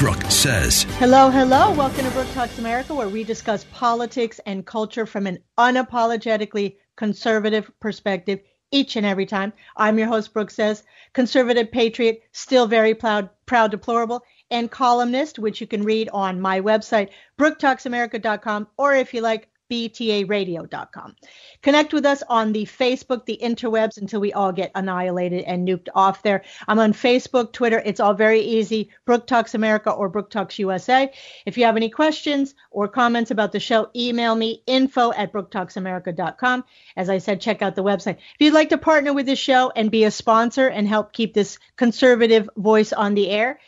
[0.00, 0.84] Brooke says.
[0.98, 1.72] Hello, hello.
[1.74, 7.70] Welcome to Brooke Talks America, where we discuss politics and culture from an unapologetically conservative
[7.80, 8.40] perspective
[8.70, 9.52] each and every time.
[9.76, 15.60] I'm your host, Brooke says, conservative patriot, still very proud, proud, deplorable, and columnist, which
[15.60, 21.16] you can read on my website, brooktalksamerica.com, or if you like, btaradio.com.
[21.62, 25.88] Connect with us on the Facebook, the interwebs until we all get annihilated and nuked
[25.94, 26.42] off there.
[26.66, 27.80] I'm on Facebook, Twitter.
[27.84, 28.90] It's all very easy.
[29.04, 31.12] Brook Talks America or Brook Talks USA.
[31.46, 36.64] If you have any questions or comments about the show, email me info at brooketalksamerica.com.
[36.96, 38.16] As I said, check out the website.
[38.16, 41.34] If you'd like to partner with the show and be a sponsor and help keep
[41.34, 43.60] this conservative voice on the air,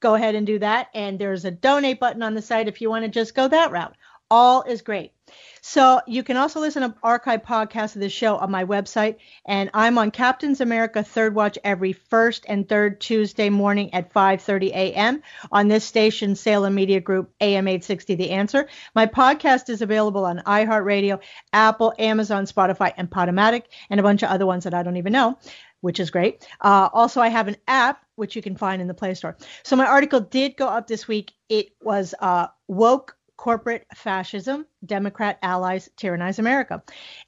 [0.00, 0.88] go ahead and do that.
[0.94, 3.70] And there's a donate button on the site if you want to just go that
[3.70, 3.96] route.
[4.30, 5.12] All is great.
[5.60, 9.70] So you can also listen to archive podcasts of the show on my website, and
[9.72, 15.22] I'm on Captain's America Third Watch every first and third Tuesday morning at 5:30 a.m.
[15.52, 18.68] on this station, Salem Media Group, AM 860 The Answer.
[18.96, 21.20] My podcast is available on iHeartRadio,
[21.52, 25.12] Apple, Amazon, Spotify, and Podomatic, and a bunch of other ones that I don't even
[25.12, 25.38] know
[25.82, 26.44] which is great.
[26.60, 29.36] Uh, also, I have an app which you can find in the Play Store.
[29.62, 31.32] So my article did go up this week.
[31.48, 36.82] It was uh, woke corporate fascism, Democrat allies tyrannize America.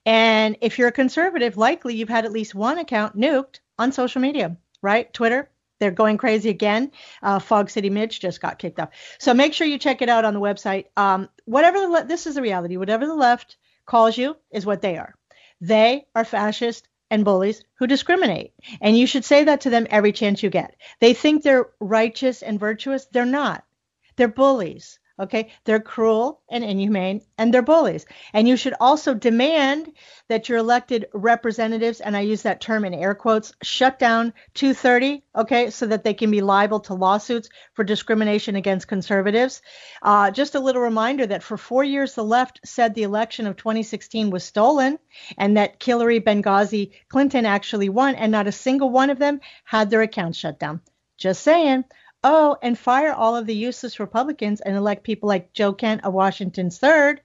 [0.07, 4.21] And if you're a conservative, likely you've had at least one account nuked on social
[4.21, 5.13] media, right?
[5.13, 6.91] Twitter, they're going crazy again.
[7.23, 8.91] Uh, Fog City Mitch just got kicked off.
[9.19, 10.87] So make sure you check it out on the website.
[10.97, 12.77] Um, whatever the le- this is the reality.
[12.77, 15.15] Whatever the left calls you is what they are.
[15.61, 18.53] They are fascist and bullies who discriminate.
[18.81, 20.75] And you should say that to them every chance you get.
[21.01, 23.07] They think they're righteous and virtuous.
[23.07, 23.65] They're not.
[24.17, 24.99] They're bullies.
[25.21, 28.07] Okay, they're cruel and inhumane, and they're bullies.
[28.33, 29.93] And you should also demand
[30.29, 35.25] that your elected representatives, and I use that term in air quotes, shut down 230,
[35.35, 39.61] okay, so that they can be liable to lawsuits for discrimination against conservatives.
[40.03, 43.57] Uh, just a little reminder that for four years, the left said the election of
[43.57, 44.99] 2016 was stolen
[45.37, 49.91] and that Hillary Benghazi Clinton actually won, and not a single one of them had
[49.91, 50.81] their accounts shut down.
[51.17, 51.85] Just saying.
[52.25, 56.15] Oh, and fire all of the useless Republicans and elect people like Joe Kent of
[56.15, 57.21] Washington's third.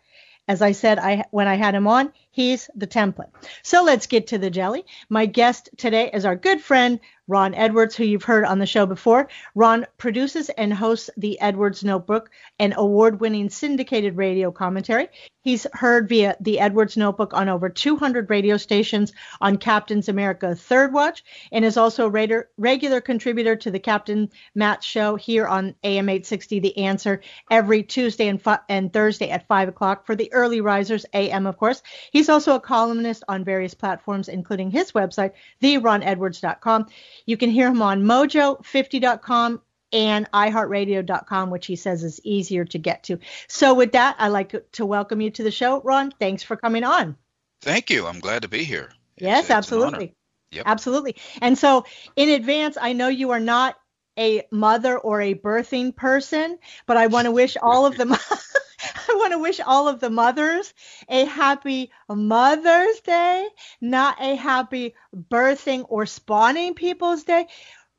[0.48, 3.30] As I said, I when I had him on, he's the template.
[3.62, 4.86] So let's get to the jelly.
[5.08, 8.86] My guest today is our good friend Ron Edwards, who you've heard on the show
[8.86, 9.30] before.
[9.56, 12.30] Ron produces and hosts the Edwards Notebook,
[12.60, 15.08] an award winning syndicated radio commentary.
[15.42, 20.94] He's heard via the Edwards Notebook on over 200 radio stations on Captain's America Third
[20.94, 26.10] Watch, and is also a regular contributor to the Captain Matt Show here on AM
[26.10, 31.06] 860 The Answer every Tuesday and, and Thursday at 5 o'clock for the early risers,
[31.14, 31.82] AM, of course.
[32.12, 36.88] He's also a columnist on various platforms, including his website, theronedwards.com.
[37.26, 39.62] You can hear him on mojo50.com
[39.92, 43.20] and iHeartRadio.com, which he says is easier to get to.
[43.48, 45.82] So, with that, I'd like to welcome you to the show.
[45.82, 47.16] Ron, thanks for coming on.
[47.62, 48.08] Thank you.
[48.08, 48.92] I'm glad to be here.
[49.18, 50.16] Yes, it's, absolutely.
[50.52, 50.64] Yep.
[50.66, 51.16] Absolutely.
[51.42, 51.86] And so,
[52.16, 53.78] in advance, I know you are not
[54.18, 58.16] a mother or a birthing person, but I want to wish all of them.
[59.10, 60.74] I want to wish all of the mothers
[61.10, 63.48] a happy Mother's Day,
[63.82, 67.48] not a happy birthing or spawning people's day.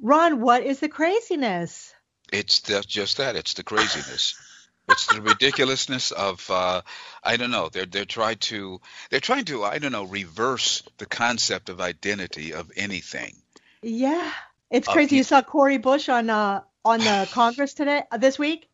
[0.01, 1.95] Ron, what is the craziness?
[2.33, 3.37] It's just that.
[3.37, 4.35] It's the craziness.
[4.89, 6.83] it's the ridiculousness of uh,
[7.23, 7.69] I don't know.
[7.69, 8.81] They're they're trying to
[9.11, 13.37] they're trying to I don't know reverse the concept of identity of anything.
[13.83, 14.31] Yeah,
[14.71, 15.17] it's crazy.
[15.17, 18.69] Uh, you saw Cori Bush on uh on the Congress today uh, this week.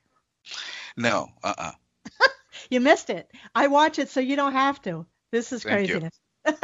[0.97, 1.73] No, uh, uh-uh.
[2.71, 3.31] you missed it.
[3.55, 5.07] I watch it so you don't have to.
[5.33, 6.19] This is Thank craziness.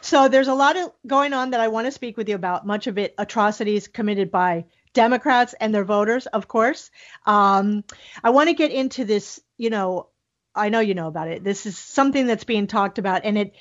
[0.00, 2.66] so there's a lot of going on that I want to speak with you about.
[2.66, 4.64] Much of it atrocities committed by
[4.94, 6.90] Democrats and their voters, of course.
[7.26, 7.84] Um,
[8.24, 9.40] I want to get into this.
[9.56, 10.08] You know,
[10.54, 11.44] I know you know about it.
[11.44, 13.54] This is something that's being talked about, and it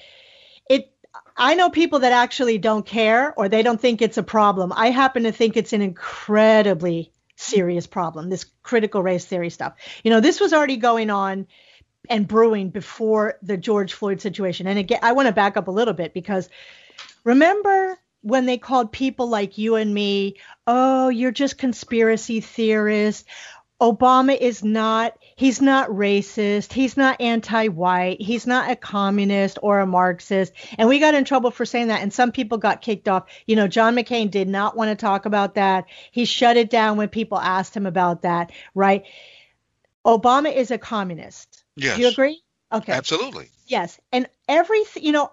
[0.69, 0.93] it
[1.35, 4.73] I know people that actually don't care or they don't think it's a problem.
[4.75, 9.73] I happen to think it's an incredibly serious problem, this critical race theory stuff.
[10.03, 11.47] You know, this was already going on
[12.09, 14.67] and brewing before the George Floyd situation.
[14.67, 16.49] And again, I want to back up a little bit because
[17.23, 20.35] remember when they called people like you and me,
[20.65, 23.25] oh, you're just conspiracy theorists.
[23.79, 29.85] Obama is not he's not racist, he's not anti-white, he's not a communist or a
[29.85, 30.51] marxist.
[30.77, 33.29] And we got in trouble for saying that and some people got kicked off.
[33.45, 35.85] You know, John McCain did not want to talk about that.
[36.11, 39.03] He shut it down when people asked him about that, right?
[40.05, 41.63] Obama is a communist.
[41.75, 41.97] Yes.
[41.97, 42.41] Do you agree?
[42.71, 42.93] Okay.
[42.93, 43.49] Absolutely.
[43.67, 43.99] Yes.
[44.11, 45.31] And everything, you know,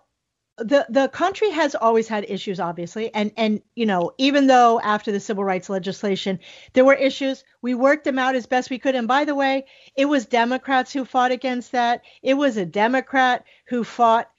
[0.59, 5.11] the the country has always had issues obviously and and you know even though after
[5.11, 6.39] the civil rights legislation
[6.75, 8.95] there were issues we worked them out as best we could.
[8.95, 9.67] And by the way
[9.97, 12.03] it was democrats who fought against that.
[12.23, 14.31] It was a democrat who fought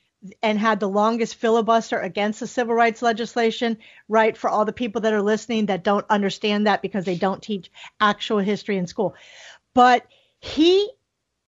[0.41, 3.77] and had the longest filibuster against the civil rights legislation
[4.07, 7.43] right for all the people that are listening that don't understand that because they don't
[7.43, 7.69] teach
[7.99, 9.15] actual history in school.
[9.73, 10.07] But
[10.39, 10.89] he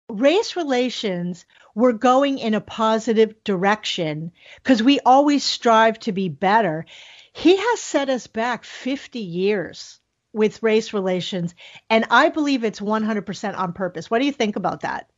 [0.08, 1.46] race relations
[1.76, 6.87] were going in a positive direction because we always strive to be better.
[7.34, 10.00] He has set us back 50 years
[10.32, 11.55] with race relations,
[11.90, 14.11] and I believe it's 100% on purpose.
[14.11, 15.11] What do you think about that?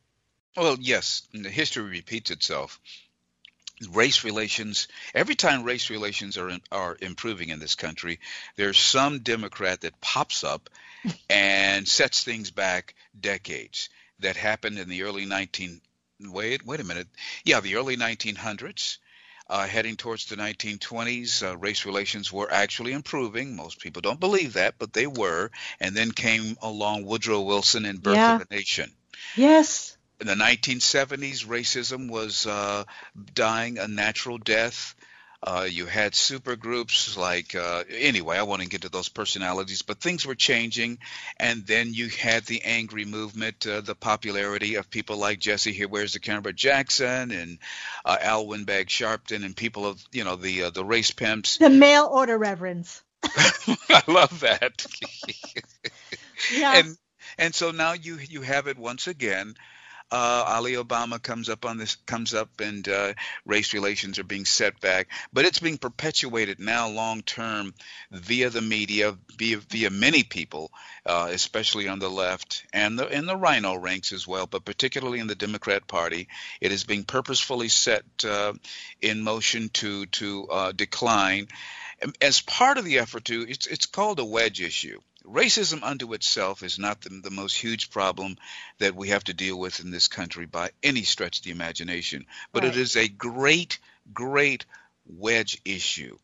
[0.57, 2.81] Well, yes, history repeats itself.
[3.91, 8.19] Race relations, every time race relations are, in, are improving in this country,
[8.57, 10.69] there's some Democrat that pops up
[11.29, 13.87] and sets things back decades.
[14.19, 15.79] That happened in the early 19
[16.19, 17.07] wait, wait a minute.
[17.43, 18.97] Yeah, the early 1900s,
[19.49, 23.55] uh, heading towards the 1920s, uh, race relations were actually improving.
[23.55, 25.49] Most people don't believe that, but they were.
[25.79, 28.35] And then came along Woodrow Wilson and Birth yeah.
[28.35, 28.91] of a Nation.
[29.35, 29.97] Yes.
[30.21, 32.83] In the 1970s, racism was uh,
[33.33, 34.95] dying a natural death.
[35.41, 39.81] Uh, you had super groups like, uh, anyway, I want to get to those personalities,
[39.81, 40.99] but things were changing.
[41.37, 45.87] And then you had the angry movement, uh, the popularity of people like Jesse Here,
[45.87, 47.57] Where's the Camera Jackson and
[48.03, 51.57] uh, Al Winbag Sharpton and people of, you know, the uh, the race pimps.
[51.57, 53.01] The mail order reverends.
[53.23, 54.85] I love that.
[56.53, 56.79] yeah.
[56.79, 56.97] And,
[57.37, 59.55] and so now you you have it once again
[60.11, 63.13] uh, Ali Obama comes up on this, comes up, and uh,
[63.45, 65.07] race relations are being set back.
[65.31, 67.73] But it's being perpetuated now, long term,
[68.11, 70.71] via the media, via via many people,
[71.05, 75.19] uh, especially on the left and the in the RINO ranks as well, but particularly
[75.19, 76.27] in the Democrat Party.
[76.61, 78.53] It is being purposefully set uh,
[79.01, 81.47] in motion to to uh, decline
[82.21, 86.63] as part of the effort to it's it's called a wedge issue racism unto itself
[86.63, 88.35] is not the, the, most huge problem
[88.79, 92.25] that we have to deal with in this country by any stretch of the imagination,
[92.51, 92.73] but right.
[92.73, 93.79] it is a great,
[94.13, 94.65] great
[95.05, 96.17] wedge issue.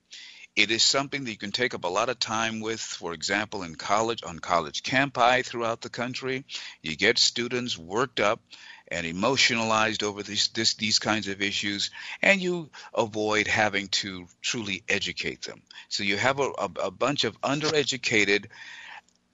[0.56, 3.64] It is something that you can take up a lot of time with, for example,
[3.64, 6.46] in college, on college campi throughout the country.
[6.82, 8.40] You get students worked up
[8.88, 11.90] and emotionalized over these, this, these kinds of issues,
[12.22, 15.62] and you avoid having to truly educate them.
[15.90, 18.46] So you have a, a, a bunch of undereducated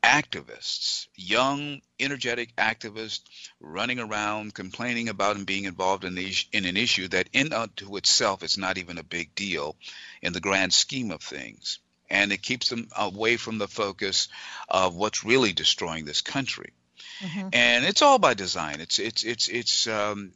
[0.03, 3.21] activists, young, energetic activists
[3.59, 7.95] running around complaining about and being involved in, the, in an issue that in unto
[7.97, 9.75] itself is not even a big deal
[10.21, 11.79] in the grand scheme of things.
[12.09, 14.27] And it keeps them away from the focus
[14.67, 16.73] of what's really destroying this country.
[17.19, 17.49] Mm-hmm.
[17.53, 18.81] And it's all by design.
[18.81, 20.31] It's it's it's it's um,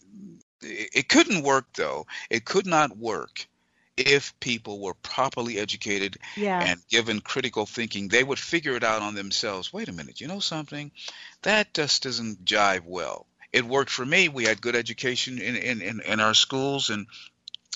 [0.62, 2.06] it, it couldn't work though.
[2.30, 3.48] It could not work
[3.98, 6.62] if people were properly educated yeah.
[6.62, 9.72] and given critical thinking, they would figure it out on themselves.
[9.72, 10.92] Wait a minute, you know something?
[11.44, 13.26] That just doesn't jive well.
[13.54, 14.28] It worked for me.
[14.28, 17.08] We had good education in, in, in, in our schools and,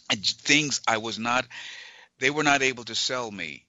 [0.10, 1.46] and things I was not,
[2.20, 3.66] they were not able to sell me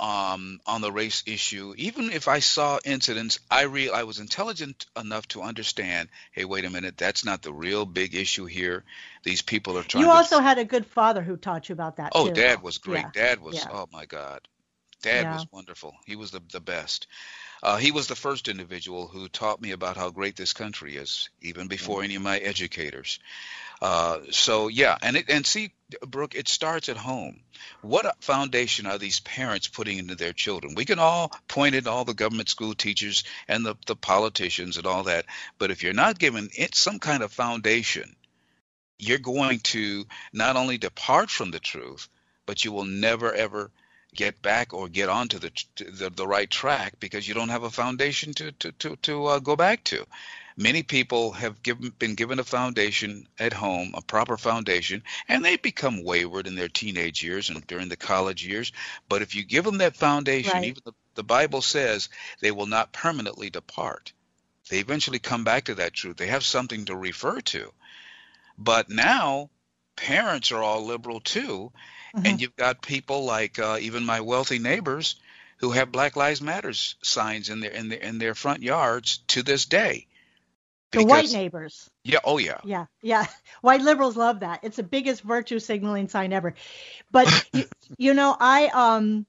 [0.00, 1.74] um, on the race issue.
[1.76, 6.08] Even if I saw incidents, I real I was intelligent enough to understand.
[6.32, 8.84] Hey, wait a minute, that's not the real big issue here.
[9.22, 10.04] These people are trying.
[10.04, 12.12] You also had a good father who taught you about that.
[12.14, 12.34] Oh, too.
[12.34, 13.04] Dad was great.
[13.04, 13.10] Yeah.
[13.12, 13.54] Dad was.
[13.56, 13.68] Yeah.
[13.70, 14.40] Oh my God,
[15.02, 15.34] Dad yeah.
[15.34, 15.94] was wonderful.
[16.06, 17.06] He was the the best.
[17.62, 21.30] Uh, he was the first individual who taught me about how great this country is,
[21.40, 23.20] even before any of my educators.
[23.84, 27.40] Uh, so yeah, and it, and see, Brooke, it starts at home.
[27.82, 30.74] What foundation are these parents putting into their children?
[30.74, 34.86] We can all point at all the government school teachers and the, the politicians and
[34.86, 35.26] all that,
[35.58, 38.16] but if you're not given it some kind of foundation,
[38.98, 42.08] you're going to not only depart from the truth,
[42.46, 43.70] but you will never ever
[44.14, 47.70] get back or get onto the the, the right track because you don't have a
[47.70, 50.06] foundation to to to, to uh, go back to.
[50.56, 55.56] Many people have given, been given a foundation at home, a proper foundation, and they
[55.56, 58.70] become wayward in their teenage years and during the college years.
[59.08, 60.64] But if you give them that foundation, right.
[60.64, 62.08] even the, the Bible says
[62.40, 64.12] they will not permanently depart.
[64.68, 66.16] They eventually come back to that truth.
[66.16, 67.72] They have something to refer to.
[68.56, 69.50] But now,
[69.96, 71.72] parents are all liberal too,
[72.14, 72.26] mm-hmm.
[72.26, 75.16] and you've got people like uh, even my wealthy neighbors
[75.58, 79.42] who have Black Lives Matters signs in their in their in their front yards to
[79.42, 80.06] this day.
[81.00, 81.90] The white neighbors.
[82.04, 82.20] Yeah.
[82.24, 82.58] Oh, yeah.
[82.64, 82.86] Yeah.
[83.02, 83.26] Yeah.
[83.60, 84.60] White liberals love that.
[84.62, 86.54] It's the biggest virtue signaling sign ever.
[87.10, 87.64] But you,
[87.96, 89.26] you, know, I um,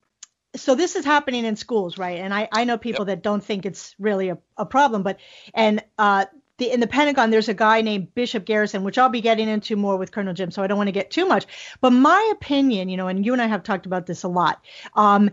[0.56, 2.20] so this is happening in schools, right?
[2.20, 3.18] And I I know people yep.
[3.18, 5.20] that don't think it's really a, a problem, but
[5.54, 6.26] and uh,
[6.58, 9.76] the in the Pentagon, there's a guy named Bishop Garrison, which I'll be getting into
[9.76, 11.46] more with Colonel Jim, so I don't want to get too much.
[11.82, 14.64] But my opinion, you know, and you and I have talked about this a lot.
[14.96, 15.32] Um,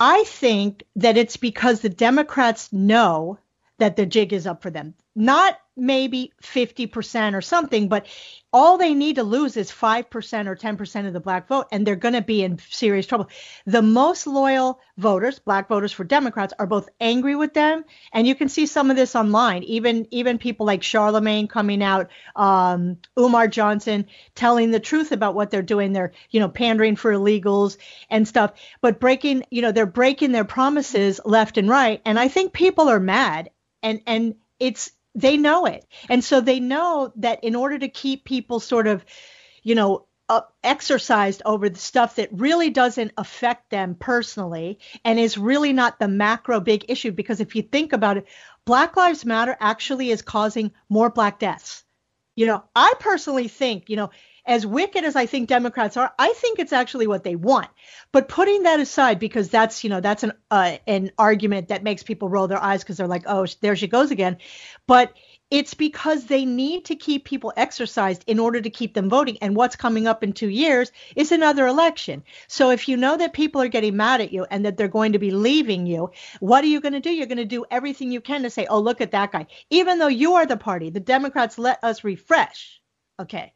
[0.00, 3.38] I think that it's because the Democrats know
[3.78, 4.94] that the jig is up for them.
[5.18, 8.06] Not maybe 50% or something, but
[8.52, 11.96] all they need to lose is 5% or 10% of the black vote, and they're
[11.96, 13.28] going to be in serious trouble.
[13.66, 18.34] The most loyal voters, black voters for Democrats, are both angry with them, and you
[18.34, 19.64] can see some of this online.
[19.64, 25.50] Even even people like Charlemagne coming out, um, Umar Johnson telling the truth about what
[25.50, 25.92] they're doing.
[25.92, 27.76] They're you know pandering for illegals
[28.08, 32.00] and stuff, but breaking you know they're breaking their promises left and right.
[32.06, 33.50] And I think people are mad,
[33.82, 35.86] and and it's they know it.
[36.08, 39.04] And so they know that in order to keep people sort of,
[39.62, 45.38] you know, uh, exercised over the stuff that really doesn't affect them personally and is
[45.38, 47.12] really not the macro big issue.
[47.12, 48.26] Because if you think about it,
[48.64, 51.82] Black Lives Matter actually is causing more Black deaths.
[52.36, 54.10] You know, I personally think, you know,
[54.48, 57.68] as wicked as I think Democrats are, I think it's actually what they want.
[58.12, 62.02] But putting that aside, because that's you know that's an uh, an argument that makes
[62.02, 64.38] people roll their eyes because they're like, oh, there she goes again.
[64.86, 65.12] But
[65.50, 69.38] it's because they need to keep people exercised in order to keep them voting.
[69.40, 72.22] And what's coming up in two years is another election.
[72.48, 75.12] So if you know that people are getting mad at you and that they're going
[75.12, 77.10] to be leaving you, what are you going to do?
[77.10, 79.46] You're going to do everything you can to say, oh, look at that guy.
[79.70, 82.80] Even though you are the party, the Democrats let us refresh.
[83.18, 83.54] Okay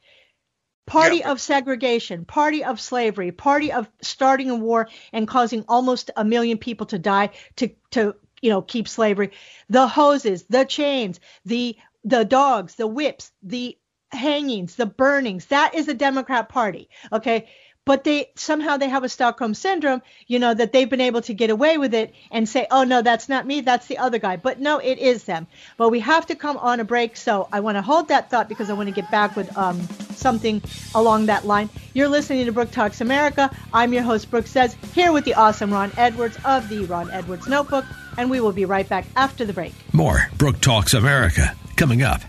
[0.86, 1.30] party yeah.
[1.30, 6.58] of segregation, party of slavery, party of starting a war and causing almost a million
[6.58, 9.30] people to die to to you know keep slavery.
[9.68, 13.78] The hoses, the chains, the the dogs, the whips, the
[14.10, 15.46] hangings, the burnings.
[15.46, 16.88] That is the Democrat Party.
[17.12, 17.48] Okay
[17.84, 21.34] but they somehow they have a Stockholm syndrome, you know, that they've been able to
[21.34, 24.36] get away with it and say, oh no, that's not me, that's the other guy.
[24.36, 25.46] But no, it is them.
[25.76, 28.48] But we have to come on a break, so I want to hold that thought
[28.48, 29.80] because I want to get back with um,
[30.14, 30.62] something
[30.94, 31.70] along that line.
[31.94, 33.50] You're listening to Brooke Talks America.
[33.72, 37.48] I'm your host, Brooke Says, here with the awesome Ron Edwards of the Ron Edwards
[37.48, 37.84] Notebook,
[38.16, 39.74] and we will be right back after the break.
[39.92, 42.22] More Brooke Talks America coming up.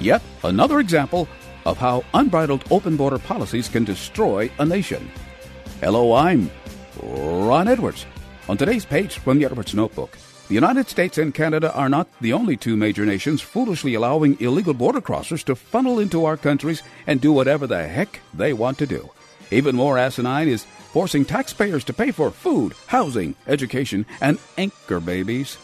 [0.00, 1.28] Yet another example
[1.66, 5.10] of how unbridled open border policies can destroy a nation.
[5.80, 6.50] Hello, I'm
[7.02, 8.06] Ron Edwards.
[8.48, 10.16] On today's page from the Edwards Notebook,
[10.48, 14.74] the United States and Canada are not the only two major nations foolishly allowing illegal
[14.74, 18.86] border crossers to funnel into our countries and do whatever the heck they want to
[18.86, 19.08] do.
[19.50, 25.58] Even more asinine is forcing taxpayers to pay for food, housing, education, and anchor babies.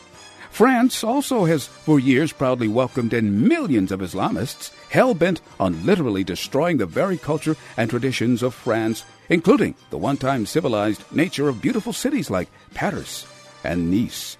[0.56, 6.24] France also has for years proudly welcomed in millions of Islamists hell bent on literally
[6.24, 11.60] destroying the very culture and traditions of France, including the one time civilized nature of
[11.60, 13.26] beautiful cities like Paris
[13.64, 14.38] and Nice.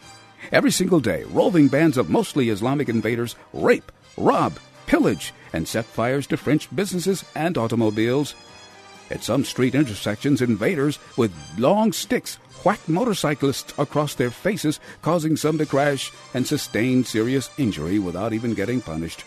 [0.52, 6.26] Every single day, roving bands of mostly Islamic invaders rape, rob, pillage, and set fires
[6.28, 8.34] to French businesses and automobiles.
[9.10, 15.58] At some street intersections, invaders with long sticks whacked motorcyclists across their faces, causing some
[15.58, 19.22] to crash and sustain serious injury without even getting punished.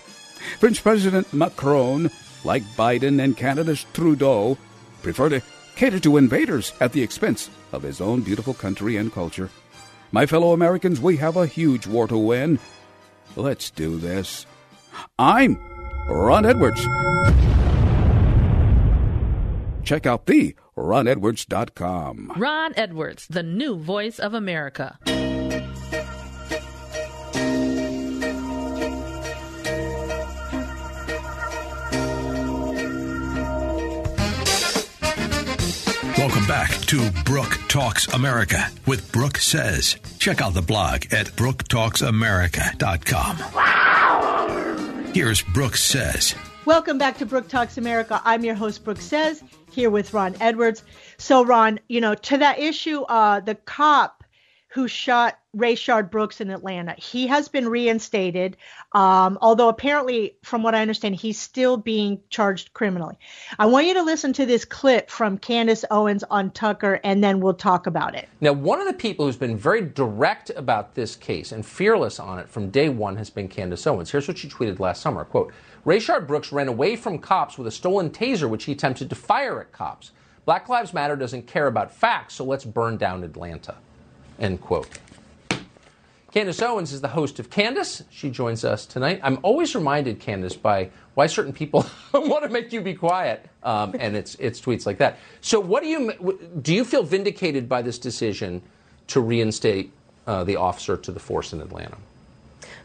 [0.59, 2.09] French President Macron,
[2.43, 4.57] like Biden and Canada's Trudeau,
[5.01, 5.41] prefer to
[5.75, 9.49] cater to invaders at the expense of his own beautiful country and culture.
[10.11, 12.59] My fellow Americans, we have a huge war to win.
[13.35, 14.45] Let's do this.
[15.17, 15.57] I'm
[16.09, 16.85] Ron Edwards.
[19.83, 22.33] Check out the RonEdwards.com.
[22.37, 24.97] Ron Edwards, the new voice of America.
[36.17, 39.95] Welcome back to Brook Talks America with Brooke Says.
[40.19, 43.37] Check out the blog at brooktalksamerica.com.
[43.55, 45.11] Wow.
[45.13, 46.35] Here's Brooke Says.
[46.69, 48.21] Welcome back to Brooke Talks America.
[48.23, 50.83] I'm your host, Brooke Says here with Ron Edwards.
[51.17, 54.23] So, Ron, you know, to that issue, uh, the cop
[54.67, 56.93] who shot Rayshard Brooks in Atlanta.
[56.95, 58.55] He has been reinstated,
[58.91, 63.17] um, although apparently, from what I understand, he's still being charged criminally.
[63.57, 67.39] I want you to listen to this clip from Candace Owens on Tucker, and then
[67.39, 68.29] we'll talk about it.
[68.41, 72.37] Now, one of the people who's been very direct about this case and fearless on
[72.37, 74.11] it from day one has been Candace Owens.
[74.11, 75.51] Here's what she tweeted last summer: "Quote:
[75.85, 79.59] Rayshard Brooks ran away from cops with a stolen taser, which he attempted to fire
[79.61, 80.11] at cops."
[80.45, 83.75] Black Lives Matter doesn't care about facts, so let's burn down Atlanta.
[84.39, 84.87] End quote.
[86.31, 88.03] Candace Owens is the host of Candace.
[88.11, 89.19] She joins us tonight.
[89.23, 93.95] I'm always reminded, Candace, by why certain people want to make you be quiet, um,
[93.99, 95.17] and it's it's tweets like that.
[95.41, 96.73] So, what do you do?
[96.73, 98.61] You feel vindicated by this decision
[99.07, 99.91] to reinstate
[100.27, 101.97] uh, the officer to the force in Atlanta?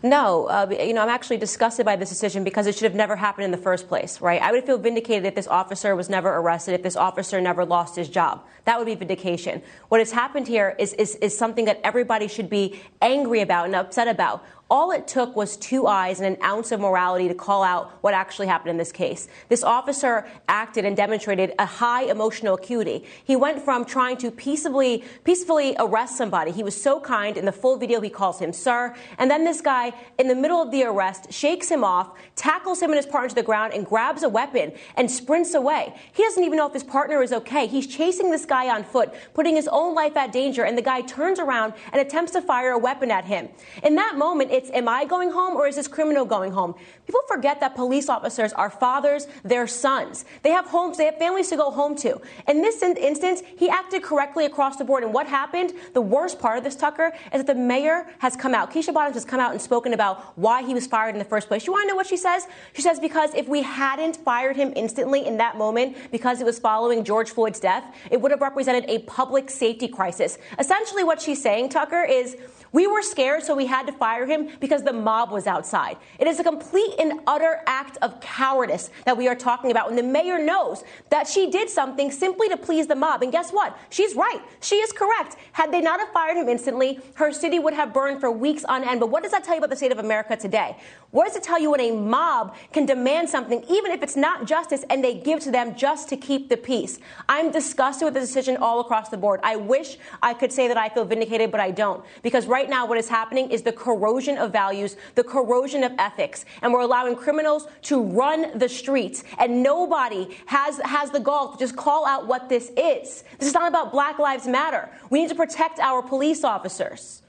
[0.05, 3.17] No, uh, you know, I'm actually disgusted by this decision because it should have never
[3.17, 4.39] happened in the first place, right?
[4.43, 7.97] I would feel vindicated if this officer was never arrested, if this officer never lost
[7.97, 8.45] his job.
[8.67, 9.63] That would be vindication.
[9.89, 13.75] What has happened here is, is, is something that everybody should be angry about and
[13.75, 14.45] upset about.
[14.71, 18.15] All it took was two eyes and an ounce of morality to call out what
[18.15, 19.29] actually happened in this case.
[19.51, 23.05] This officer acted and demonstrated a high emotional acuity.
[23.25, 26.51] He went from trying to peaceably, peacefully arrest somebody.
[26.51, 27.37] He was so kind.
[27.37, 28.95] In the full video, he calls him sir.
[29.19, 32.91] And then this guy, in the middle of the arrest, shakes him off, tackles him
[32.91, 35.95] and his partner to the ground, and grabs a weapon and sprints away.
[36.15, 37.67] He doesn't even know if his partner is okay.
[37.67, 41.03] He's chasing this guy on foot, putting his own life at danger, and the guy
[41.03, 43.51] turns around and attempts to fire a weapon at him.
[43.83, 46.75] In that moment, it's am I going home or is this criminal going home?
[47.07, 50.25] People forget that police officers are fathers, their sons.
[50.43, 52.21] They have homes, they have families to go home to.
[52.47, 55.03] In this in- instance, he acted correctly across the board.
[55.03, 55.73] And what happened?
[55.93, 58.73] The worst part of this, Tucker, is that the mayor has come out.
[58.73, 61.49] Keisha Bottoms has come out and spoken about why he was fired in the first
[61.49, 61.67] place.
[61.67, 62.47] You want to know what she says?
[62.75, 66.61] She says because if we hadn't fired him instantly in that moment because it was
[66.61, 70.39] following George Floyd's death, it would have represented a public safety crisis.
[70.61, 72.37] Essentially, what she's saying, Tucker, is
[72.75, 75.97] we were scared, so we had to fire him because the mob was outside.
[76.19, 79.95] It is a complete and utter act of cowardice that we are talking about when
[79.95, 83.23] the mayor knows that she did something simply to please the mob.
[83.23, 83.79] And guess what?
[83.91, 84.41] She's right.
[84.61, 85.37] She is correct.
[85.53, 88.83] Had they not have fired him instantly, her city would have burned for weeks on
[88.83, 88.99] end.
[88.99, 90.77] But what does that tell you about the state of America today?
[91.13, 94.47] What does it tell you when a mob can demand something, even if it's not
[94.47, 96.99] justice, and they give to them just to keep the peace?
[97.29, 99.39] I'm disgusted with the decision all across the board.
[99.45, 102.05] I wish I could say that I feel vindicated, but I don't.
[102.23, 106.45] Because right now, what is happening is the corrosion of values, the corrosion of ethics,
[106.63, 109.25] and we're allowing criminals to run the streets.
[109.39, 113.25] And nobody has, has the gall to just call out what this is.
[113.39, 114.91] This is not about Black Lives Matter.
[115.11, 117.23] We need to protect our police officers.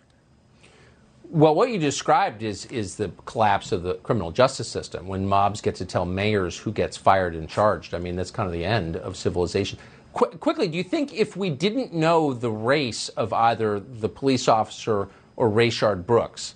[1.30, 5.60] Well, what you described is is the collapse of the criminal justice system when mobs
[5.60, 7.94] get to tell mayors who gets fired and charged.
[7.94, 9.80] I mean, that's kind of the end of civilization.
[10.14, 14.48] Qu- quickly, do you think if we didn't know the race of either the police
[14.48, 16.56] officer or Rayshard Brooks,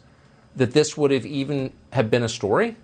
[0.55, 2.75] that this would have even have been a story?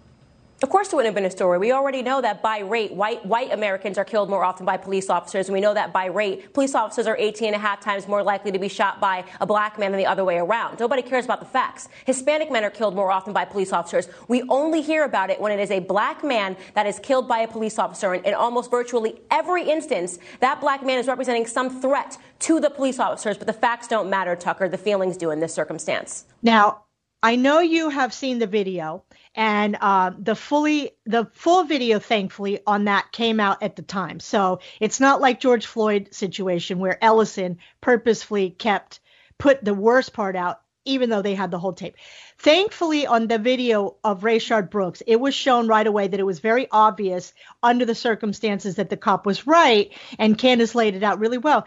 [0.63, 1.57] Of course, it wouldn't have been a story.
[1.57, 5.09] We already know that by rate, white, white Americans are killed more often by police
[5.09, 5.47] officers.
[5.47, 8.23] And we know that by rate, police officers are 18 and a half times more
[8.23, 10.79] likely to be shot by a black man than the other way around.
[10.79, 11.89] Nobody cares about the facts.
[12.05, 14.07] Hispanic men are killed more often by police officers.
[14.29, 17.39] We only hear about it when it is a black man that is killed by
[17.39, 18.13] a police officer.
[18.13, 22.69] And in almost virtually every instance, that black man is representing some threat to the
[22.69, 23.37] police officers.
[23.37, 24.69] But the facts don't matter, Tucker.
[24.69, 26.25] The feelings do in this circumstance.
[26.41, 26.84] Now,
[27.25, 32.59] I know you have seen the video and uh, the fully the full video thankfully
[32.67, 34.19] on that came out at the time.
[34.19, 38.99] So it's not like george floyd situation where ellison purposefully kept
[39.39, 41.95] put the worst part out even though they had the whole tape.
[42.37, 46.37] Thankfully on the video of rayshard brooks it was shown right away that it was
[46.37, 47.33] very obvious
[47.63, 51.65] under the circumstances that the cop was right and candace laid it out really well.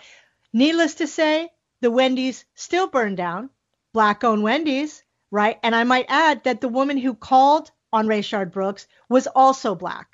[0.52, 3.50] Needless to say the wendy's still burned down.
[3.92, 5.58] Black owned wendy's right?
[5.62, 10.08] And I might add that the woman who called on Rayshard Brooks was also black.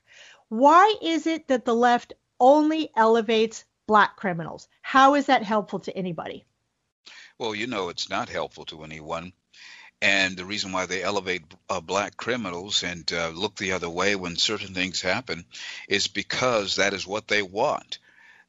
[0.48, 4.68] Why is it that the left only elevates black criminals?
[4.83, 6.44] How is that helpful to anybody?
[7.38, 9.33] Well, you know, it's not helpful to anyone.
[10.00, 14.14] And the reason why they elevate uh, black criminals and uh, look the other way
[14.16, 15.44] when certain things happen
[15.88, 17.98] is because that is what they want.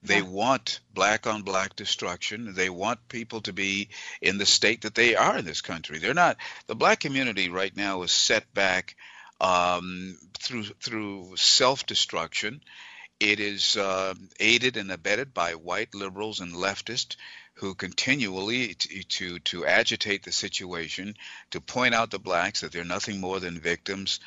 [0.06, 0.30] They yeah.
[0.30, 2.54] want black on black destruction.
[2.54, 3.90] They want people to be
[4.22, 6.00] in the state that they are in this country.
[6.00, 6.38] They're not.
[6.68, 8.96] The black community right now is set back
[9.42, 12.62] um, through through self destruction.
[13.20, 17.16] It is uh, aided and abetted by white liberals and leftists
[17.56, 21.16] who continually to, to, to agitate the situation,
[21.52, 24.20] to point out the blacks that they're nothing more than victims,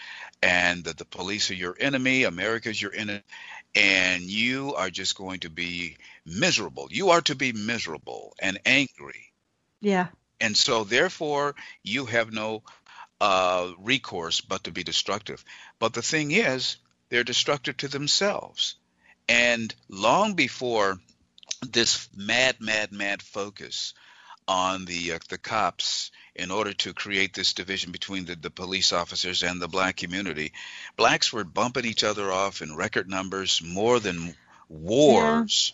[0.42, 3.22] and that the police are your enemy, America's your enemy,
[3.74, 6.88] and you are just going to be miserable.
[6.90, 9.32] You are to be miserable and angry.
[9.80, 10.08] Yeah.
[10.40, 12.62] And so, therefore, you have no
[13.20, 15.44] uh, recourse but to be destructive.
[15.78, 16.76] But the thing is,
[17.08, 18.76] they're destructive to themselves.
[19.28, 20.98] And long before
[21.62, 23.94] this mad, mad, mad focus
[24.46, 28.92] on the uh, the cops in order to create this division between the, the police
[28.92, 30.52] officers and the black community,
[30.96, 34.34] blacks were bumping each other off in record numbers more than
[34.68, 35.72] wars,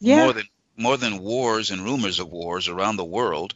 [0.00, 0.24] Yeah.
[0.24, 0.44] more than
[0.78, 3.54] more than wars and rumors of wars around the world.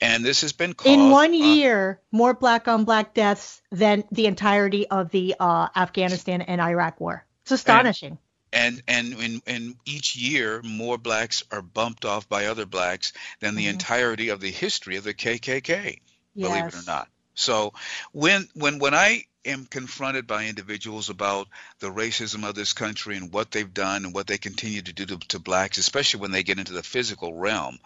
[0.00, 4.04] And this has been caused In one uh, year, more black on black deaths than
[4.10, 7.24] the entirety of the uh, Afghanistan and Iraq war.
[7.42, 8.16] It's astonishing.
[8.54, 13.56] And and in, in each year more blacks are bumped off by other blacks than
[13.56, 13.70] the Mhm.
[13.70, 16.00] entirety of the history of the KKK
[16.40, 17.08] believe it or not.
[17.34, 17.74] So
[18.12, 21.48] when when when I am confronted by individuals about
[21.80, 25.04] the racism of this country and what they've done and what they continue to do
[25.06, 27.78] to, to blacks especially when they get into the physical realm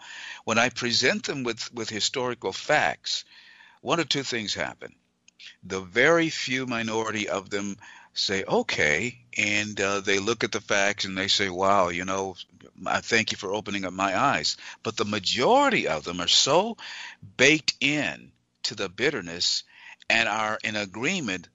[0.45, 3.25] when I present them with with historical facts
[3.81, 4.93] one of two things happen.
[5.63, 7.77] The very few minority of them
[8.13, 12.35] say okay and uh, they look at the facts and they say wow you know
[12.85, 16.75] i thank you for opening up my eyes but the majority of them are so
[17.37, 18.31] baked in
[18.63, 19.63] to the bitterness
[20.09, 21.47] and are in agreement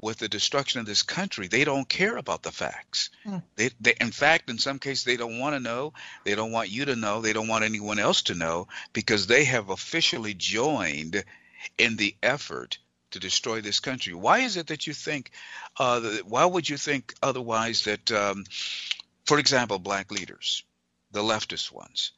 [0.00, 3.38] with the destruction of this country they don't care about the facts Hmm.
[3.56, 5.92] they, they in fact in some cases they don't want to know
[6.24, 9.44] they don't want you to know they don't want anyone else to know because they
[9.44, 11.24] have officially joined
[11.78, 12.78] in the effort
[13.12, 14.14] to destroy this country.
[14.14, 15.30] Why is it that you think?
[15.78, 17.84] Uh, that, why would you think otherwise?
[17.84, 18.44] That, um,
[19.24, 20.64] for example, black leaders,
[21.12, 22.12] the leftist ones,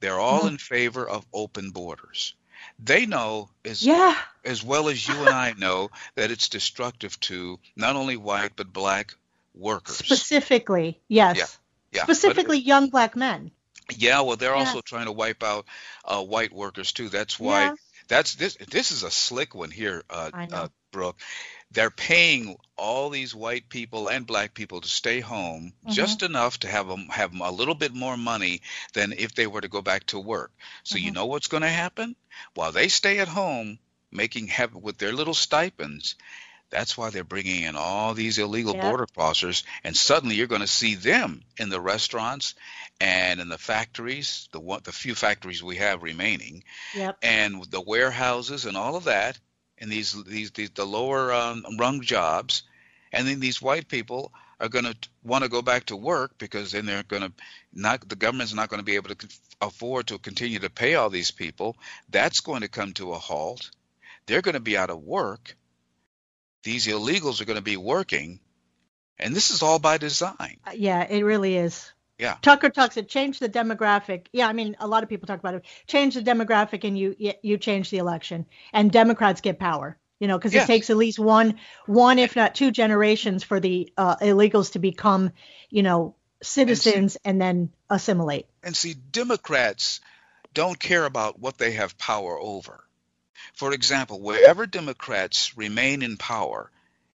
[0.00, 0.48] they're all Mhm.
[0.48, 2.34] in favor of open borders.
[2.78, 4.16] They know as Yeah.
[4.44, 8.72] as well as you and I know that it's destructive to not only white but
[8.72, 9.14] black
[9.54, 9.96] workers.
[9.96, 11.36] Specifically, yes.
[11.38, 11.46] Yeah,
[11.92, 13.50] yeah, Specifically, young black men.
[13.96, 14.66] Yeah, well, they're Yeah.
[14.66, 15.66] also trying to wipe out
[16.04, 17.08] uh, white workers too.
[17.08, 17.74] That's why Yeah.
[18.10, 18.56] That's this.
[18.70, 21.20] This is a slick one here, uh, uh, Brooke.
[21.72, 25.88] They're paying all these white people and black people to stay home Mhm.
[25.94, 28.62] just enough to have them have 'em a little bit more money
[28.94, 30.52] than if they were to go back to work.
[30.84, 31.14] So you Mhm.
[31.14, 32.16] know what's going to happen
[32.54, 33.78] while they stay at home
[34.12, 36.16] making have with their little stipends.
[36.70, 40.66] That's why they're bringing in all these illegal border crossers, and suddenly you're going to
[40.68, 42.54] see them in the restaurants
[43.00, 46.62] and in the factories, the one, the few factories we have remaining,
[46.94, 47.18] Yep.
[47.22, 49.38] and the warehouses and all of that,
[49.78, 52.62] and these these, these the lower um, rung jobs,
[53.12, 56.72] and then these white people are going to want to go back to work because
[56.72, 57.32] then they're going to
[57.72, 59.28] not the government's not going to be able to
[59.60, 61.76] afford to continue to pay all these people.
[62.10, 63.70] That's going to come to a halt.
[64.26, 65.56] They're going to be out of work.
[66.62, 68.40] These illegals are going to be working,
[69.18, 70.58] and this is all by design.
[70.66, 71.90] Uh, Yeah, it really is.
[72.18, 72.36] Yeah.
[72.42, 74.26] Tucker talks it change the demographic.
[74.32, 75.64] Yeah, I mean a lot of people talk about it.
[75.86, 78.44] Change the demographic and you you- change the election
[78.74, 79.96] and Democrats get power.
[80.18, 80.64] You know, because Yes.
[80.64, 84.78] it takes at least one one if not two generations for the uh, illegals to
[84.78, 85.32] become,
[85.70, 88.44] you know, citizens and then assimilate.
[88.62, 90.00] And see, Democrats
[90.52, 92.84] don't care about what they have power over.
[93.54, 96.70] For example, wherever Democrats remain in power,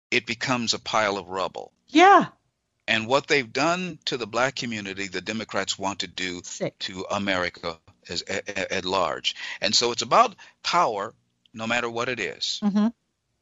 [0.10, 1.72] it becomes a pile of rubble.
[1.88, 2.28] Yeah.
[2.88, 6.78] And what they've done to the black community, the Democrats want to do Sick.
[6.80, 7.80] to America
[8.10, 9.36] as, at, at large.
[9.62, 11.14] And so it's about power,
[11.54, 12.60] no matter what it is.
[12.62, 12.88] hmm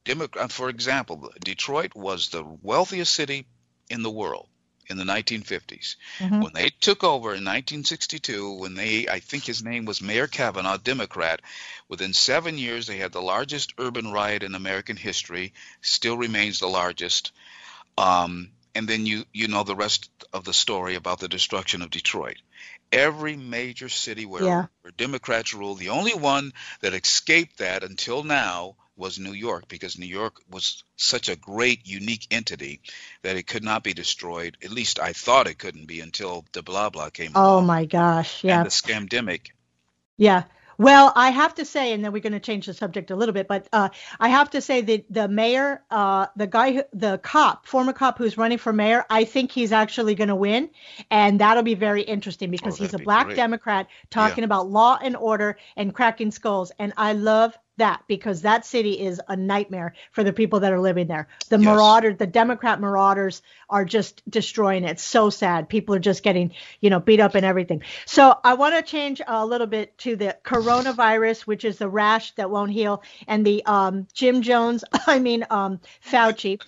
[0.06, 3.46] Democrat, for example, Detroit was the wealthiest city
[3.90, 4.48] in the world
[4.90, 5.96] in the 1950s.
[6.18, 10.28] hmm When they took over in 1962, when they, I think his name was Mayor
[10.28, 11.42] Cavanagh, Democrat,
[11.88, 16.68] within seven years they had the largest urban riot in American history, still remains the
[16.68, 17.32] largest.
[17.98, 21.90] Um, and then you you know the rest of the story about the destruction of
[21.90, 22.38] Detroit.
[22.92, 24.66] Every major city where, Yeah.
[24.82, 29.98] where Democrats rule, the only one that escaped that until now was New York because
[29.98, 32.82] New York was such a great, unique entity
[33.24, 34.58] that it could not be destroyed.
[34.64, 38.44] At least I thought it couldn't be until the blah blah came Oh my gosh.
[38.44, 38.58] Yeah.
[38.58, 39.48] and the scamdemic.
[40.18, 40.44] Yeah.
[40.80, 43.34] Well, I have to say, and then we're going to change the subject a little
[43.34, 47.18] bit, but uh, I have to say that the mayor, uh, the guy, who, the
[47.18, 50.70] cop, former cop who's running for mayor, I think he's actually going to win,
[51.12, 53.36] and that'll be very interesting because he's a be black great.
[53.36, 58.66] Democrat talking about law and order and cracking skulls, and I love that because that
[58.66, 61.28] city is a nightmare for the people that are living there.
[61.50, 61.66] The Yes.
[61.66, 64.92] marauders, the Democrat marauders are just destroying it.
[64.92, 65.70] It's so sad.
[65.70, 67.84] People are just getting, you know, beat up and everything.
[68.06, 72.34] So I want to change a little bit to the coronavirus, which is the rash
[72.36, 76.60] that won't heal, and the um, Jim Jones, I mean um, Fauci.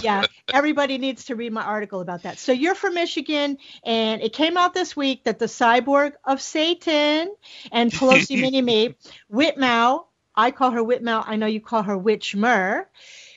[0.00, 2.38] Yeah, everybody needs to read my article about that.
[2.38, 7.34] So you're from Michigan, and it came out this week that the cyborg of Satan
[7.72, 8.94] and Pelosi mini me,
[9.32, 12.86] Whitmow, I call her Whitmow, I know you call her Witchmer.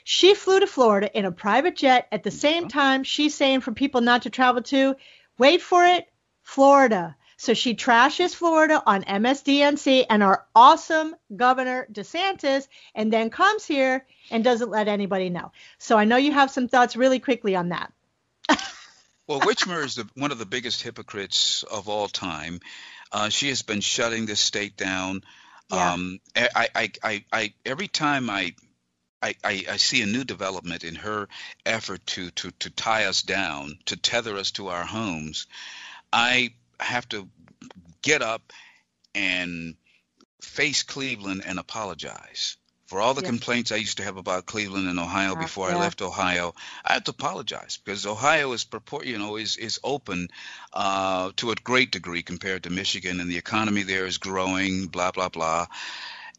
[0.04, 3.72] She flew to Florida in a private jet at the same time she's saying for
[3.72, 4.96] people not to travel to,
[5.38, 6.08] wait for it,
[6.42, 7.16] Florida.
[7.38, 14.06] So she trashes Florida on MSDNC and our awesome governor DeSantis, and then comes here
[14.32, 15.52] and doesn't let anybody know.
[15.78, 17.92] So I know you have some thoughts really quickly on that.
[19.28, 22.60] well, Witchmer is the, one of the biggest hypocrites of all time.
[23.12, 25.24] Uh, she has been shutting the state down.
[25.72, 25.94] Yeah.
[25.94, 28.54] Um, I, I, I, I, every time I
[29.22, 31.30] I, I, I, see a new development in her
[31.66, 35.48] effort to, to, to tie us down, to tether us to our homes.
[36.12, 37.30] I have to
[38.02, 38.52] get up
[39.16, 39.76] and
[40.42, 42.58] face Cleveland and apologize.
[42.94, 43.32] For all the yes.
[43.32, 45.78] complaints I used to have about Cleveland and Ohio before yeah.
[45.78, 46.54] I left Ohio,
[46.86, 50.28] I have to apologize because Ohio is purport, you know, is is open
[50.74, 54.86] uh, to a great degree compared to Michigan, and the economy there is growing.
[54.86, 55.66] Blah blah blah,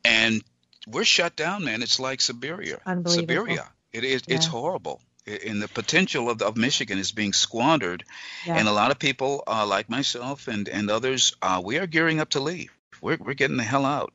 [0.04, 0.44] and
[0.86, 1.82] we're shut down, man.
[1.82, 2.80] It's like Siberia.
[3.04, 3.68] Siberia.
[3.92, 4.22] It is.
[4.28, 4.36] Yeah.
[4.36, 8.04] It's horrible and the potential of, of Michigan is being squandered.
[8.46, 8.58] Yeah.
[8.58, 12.20] And a lot of people, uh, like myself and, and others, uh, we are gearing
[12.20, 12.70] up to leave.
[13.00, 14.12] We're, we're getting the hell out.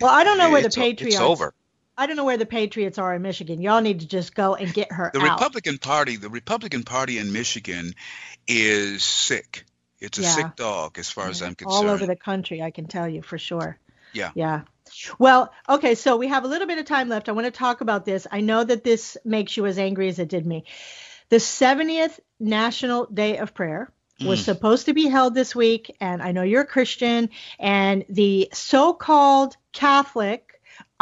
[0.00, 1.14] Well, I don't know where it's, the Patriots.
[1.14, 1.54] It's over.
[1.96, 3.60] I don't know where the Patriots are in Michigan.
[3.60, 5.38] Y'all need to just go and get her the out.
[5.38, 7.94] Republican Party, the Republican Party in Michigan,
[8.48, 9.64] is sick.
[10.00, 10.30] It's a yeah.
[10.30, 11.30] sick dog, as far yeah.
[11.30, 11.88] as I'm concerned.
[11.88, 13.78] All over the country, I can tell you for sure.
[14.12, 14.30] Yeah.
[14.34, 14.62] Yeah.
[15.18, 17.28] Well, okay, so we have a little bit of time left.
[17.28, 18.26] I want to talk about this.
[18.30, 20.64] I know that this makes you as angry as it did me.
[21.28, 24.44] The 70th National Day of Prayer was mm.
[24.44, 28.92] supposed to be held this week, and I know you're a Christian, and the so
[28.92, 30.51] called Catholic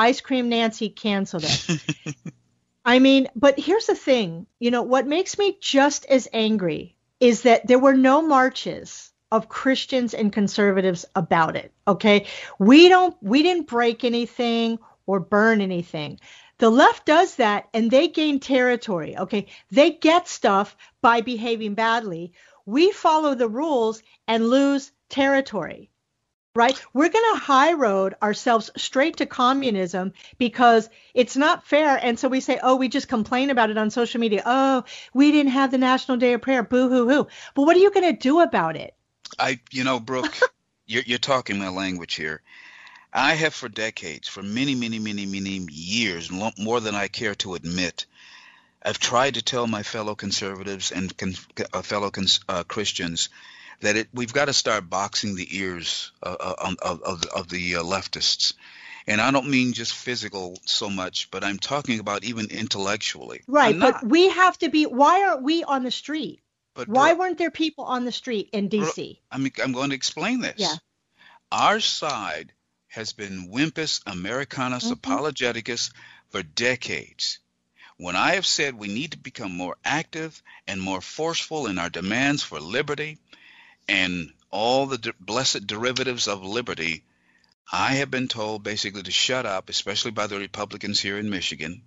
[0.01, 1.85] Ice Cream Nancy canceled it.
[2.85, 7.43] I mean, but here's the thing you know, what makes me just as angry is
[7.43, 11.73] that there were no marches of Christians and conservatives about it.
[11.87, 12.27] Okay.
[12.59, 16.19] We don't, we didn't break anything or burn anything.
[16.59, 19.19] The left does that and they gain territory.
[19.19, 19.49] Okay.
[19.71, 22.33] They get stuff by behaving badly.
[22.65, 25.90] We follow the rules and lose territory.
[26.55, 26.81] Right?
[26.93, 31.97] We're going to high road ourselves straight to communism because it's not fair.
[31.97, 34.43] And so we say, oh, we just complain about it on social media.
[34.45, 34.85] Oh,
[35.15, 36.65] we didn't have the National Day of Prayer.
[36.65, 37.29] Boo hoo hoo.
[37.55, 38.95] But what are you going to do about it?
[39.39, 40.35] I, you know, Brooke,
[40.87, 42.43] you're, you're talking my language here.
[43.13, 47.55] I have for decades, for many, many, many, many years, more than I care to
[47.55, 48.07] admit,
[48.83, 51.35] I've tried to tell my fellow conservatives and con,
[51.73, 53.29] uh, fellow cons, uh, Christians
[53.81, 57.77] that it, we've got to start boxing the ears uh, uh of, of, of, the
[57.77, 58.55] uh, leftists.
[59.07, 63.43] And I don't mean just physical so much, but I'm talking about even intellectually.
[63.49, 64.85] Right, but we have to be.
[64.85, 66.43] Why aren't we on the street?
[66.75, 69.21] But why weren't there people on the street in D.C.?
[69.31, 70.55] I'm, I'm going to explain this.
[70.59, 70.75] Yeah.
[71.51, 72.53] Our side
[72.89, 74.93] has been Wimpus Americanus mm-hmm.
[74.93, 75.91] apologeticus
[76.29, 77.39] for decades.
[77.97, 81.91] When I have said we need to become more active and more forceful in our
[81.91, 83.19] demands for liberty
[83.91, 87.03] and all the de- blessed derivatives of liberty,
[87.71, 91.83] I have been told basically to shut up, especially by the Republicans here in Michigan,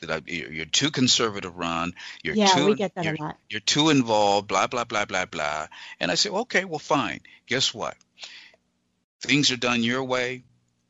[0.00, 1.94] that I, you're too conservative, Ron.
[2.22, 3.38] You're yeah, too, we get that you're, a lot.
[3.48, 4.48] You're too involved.
[4.48, 5.68] Blah blah blah blah blah.
[6.00, 7.20] And I say, okay, well, fine.
[7.46, 7.96] Guess what?
[9.20, 10.42] Things are done your way.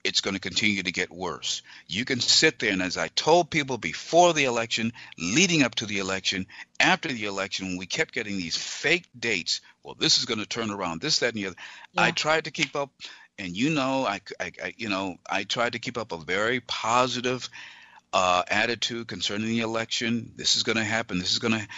[0.05, 1.63] It's going to continue to get worse.
[1.89, 5.87] You can sit there, and as I told people before the election, leading up to
[5.87, 6.47] the election,
[6.79, 10.47] after the election, when we kept getting these fake dates, well, this is going to
[10.47, 11.57] turn around, this, that, and the other.
[11.93, 12.03] Yeah.
[12.03, 12.91] I tried to keep up
[13.39, 16.61] and you know I, I, I, you know i tried to keep up a very
[16.61, 17.49] positive
[18.13, 20.33] uh, attitude concerning the election.
[20.37, 21.19] This is going to happen.
[21.19, 21.69] This is going to,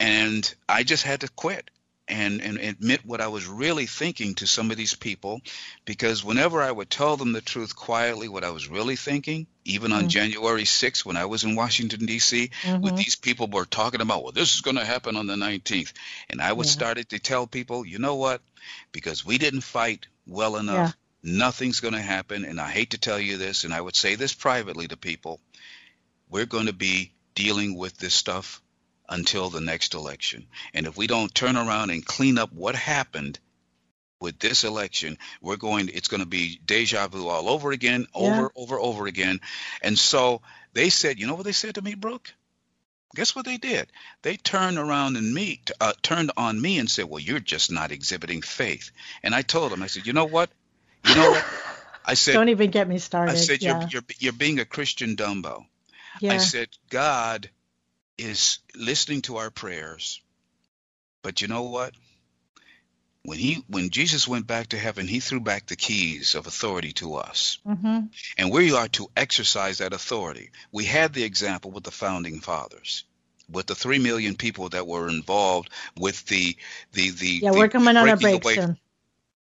[0.00, 1.70] and I just had to quit
[2.08, 5.40] and, and admit what I was really thinking to some of these people,
[5.84, 9.92] because whenever I would tell them the truth quietly, what I was really thinking, even
[9.92, 10.08] on mm-hmm.
[10.08, 12.82] January 6th when I was in Washington D.C., mm-hmm.
[12.82, 15.92] when these people were talking about, well, this is going to happen on the 19th,
[16.30, 16.72] and I would yeah.
[16.72, 18.40] started to tell people, you know what,
[18.92, 20.88] because we didn't fight well enough.
[20.88, 22.44] Yeah nothing's going to happen.
[22.44, 25.40] And I hate to tell you this, and I would say this privately to people
[26.30, 28.60] we're going to be dealing with this stuff
[29.08, 30.46] until the next election.
[30.74, 33.38] And if we don't turn around and clean up what happened
[34.20, 38.42] with this election, we're going it's going to be deja vu all over again, over,
[38.42, 38.48] yeah.
[38.56, 39.40] over, over again.
[39.82, 40.42] And so
[40.72, 42.32] they said, you know what they said to me, Brooke?
[43.14, 43.90] Guess what they did?
[44.20, 47.90] They turned around and me uh, turned on me and said, "Well, you're just not
[47.90, 48.90] exhibiting faith."
[49.22, 50.50] And I told them, I said, "You know what?
[51.06, 51.44] You know what?"
[52.04, 53.80] I said, "Don't even get me started." I said, yeah.
[53.80, 55.64] "You're you're, you're being a Christian Dumbo."
[56.20, 56.34] Yeah.
[56.34, 57.48] I said, God
[58.18, 60.20] is listening to our prayers.
[61.22, 61.94] But you know what?
[63.22, 66.92] When he when Jesus went back to heaven, he threw back the keys of authority
[66.94, 67.58] to us.
[67.66, 68.06] Mm-hmm.
[68.38, 70.50] And we are to exercise that authority.
[70.72, 73.04] We had the example with the founding fathers
[73.50, 76.56] with the three million people that were involved with the
[76.92, 78.78] the the yeah the we're coming on a break away, soon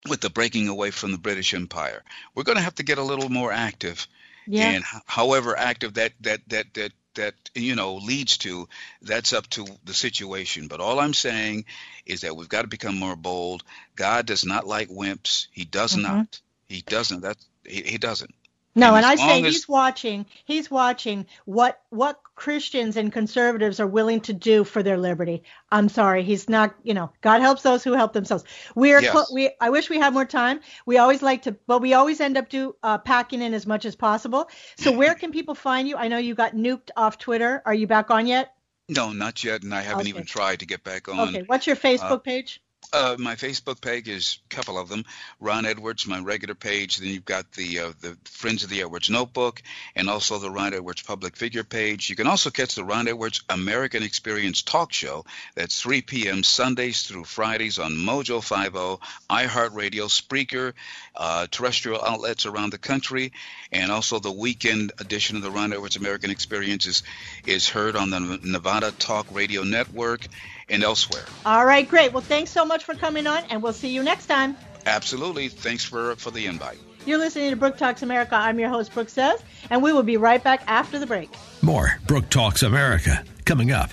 [0.08, 2.02] with the breaking away from the British Empire.
[2.34, 4.06] We're going to have to get a little more active,
[4.46, 8.68] yeah and however active that that that that that you know leads to,
[9.02, 10.68] that's up to the situation.
[10.68, 11.66] But all I'm saying
[12.06, 13.64] is that we've got to become more bold.
[13.96, 15.48] God does not like wimps.
[15.52, 16.02] He does Mhm.
[16.02, 16.40] not.
[16.68, 17.22] He doesn't.
[17.22, 18.34] That he, he doesn't.
[18.74, 23.78] No and and i say as- he's watching he's watching what what christians and conservatives
[23.80, 25.42] are willing to do for their liberty.
[25.70, 28.42] I'm sorry he's not you know god helps those who help themselves.
[28.74, 29.12] We are Yes.
[29.12, 30.60] clo- we i wish we had more time.
[30.86, 33.84] We always like to but we always end up do uh, packing in as much
[33.84, 34.48] as possible.
[34.78, 35.96] So where can people find you?
[35.96, 37.62] I know you got nuked off twitter.
[37.66, 38.52] Are you back on yet?
[38.88, 40.08] No, not yet, and I haven't Okay.
[40.08, 41.20] even tried to get back on.
[41.28, 42.60] okay what's your facebook page
[42.94, 45.02] Uh, my Facebook page is a couple of them.
[45.40, 46.98] Ron Edwards, my regular page.
[46.98, 49.62] Then you've got the uh, the Friends of the Edwards Notebook,
[49.96, 52.10] and also the Ron Edwards Public Figure page.
[52.10, 55.24] You can also catch the Ron Edwards American Experience Talk Show.
[55.54, 56.42] That's 3 p.m.
[56.42, 59.00] Sundays through Fridays on Mojo 50,
[59.30, 60.74] iHeartRadio, Spreaker,
[61.16, 63.32] uh, terrestrial outlets around the country,
[63.72, 67.02] and also the weekend edition of the Ron Edwards American Experience is,
[67.46, 70.26] is heard on the Nevada Talk Radio Network
[70.68, 71.24] and elsewhere.
[71.46, 74.26] all right great well thanks so much for coming on and we'll see you next
[74.26, 75.48] time Absolutely.
[75.48, 76.76] Thanks for for the invite.
[77.06, 78.34] You're listening to Brooke Talks America.
[78.34, 81.30] I'm your host, Brooke Says, and we will be right back after the break.
[81.62, 83.90] More Brooke Talks America coming up.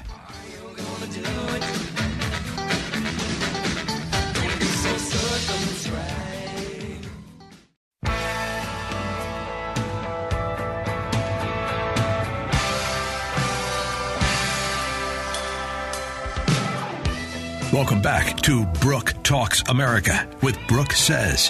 [17.79, 21.49] Welcome back to Brooke Talks America with Brooke Says.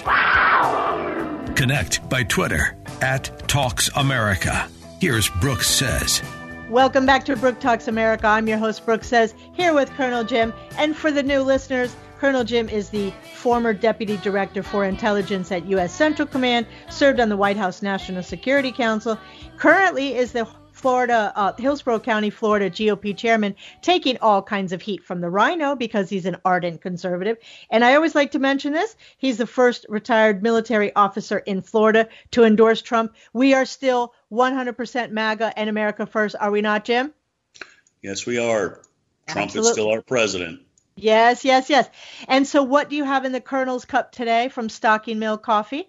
[1.56, 4.68] Connect by Twitter at Talks America.
[5.00, 6.22] Here's Brooke Says.
[6.68, 8.28] Welcome back to Brooke Talks America.
[8.28, 10.54] I'm your host, Brooke Says, here with Colonel Jim.
[10.78, 15.66] And for the new listeners, Colonel Jim is the former Deputy Director for Intelligence at
[15.66, 15.92] U.S.
[15.92, 19.18] Central Command, served on the White House National Security Council,
[19.56, 20.46] currently is the
[20.80, 25.76] Florida, uh, Hillsborough County, Florida GOP chairman, taking all kinds of heat from the RINO
[25.76, 27.36] because he's an ardent conservative.
[27.70, 32.08] And I always like to mention this he's the first retired military officer in Florida
[32.30, 33.14] to endorse Trump.
[33.34, 37.12] We are still 100% MAGA and America first, are we not, Jim?
[38.02, 38.80] Yes, we are.
[39.26, 39.68] Trump Absolutely.
[39.68, 40.60] is still our president.
[40.96, 41.88] Yes, yes, yes.
[42.26, 45.88] And so, what do you have in the Colonel's Cup today from Stocking Mill Coffee?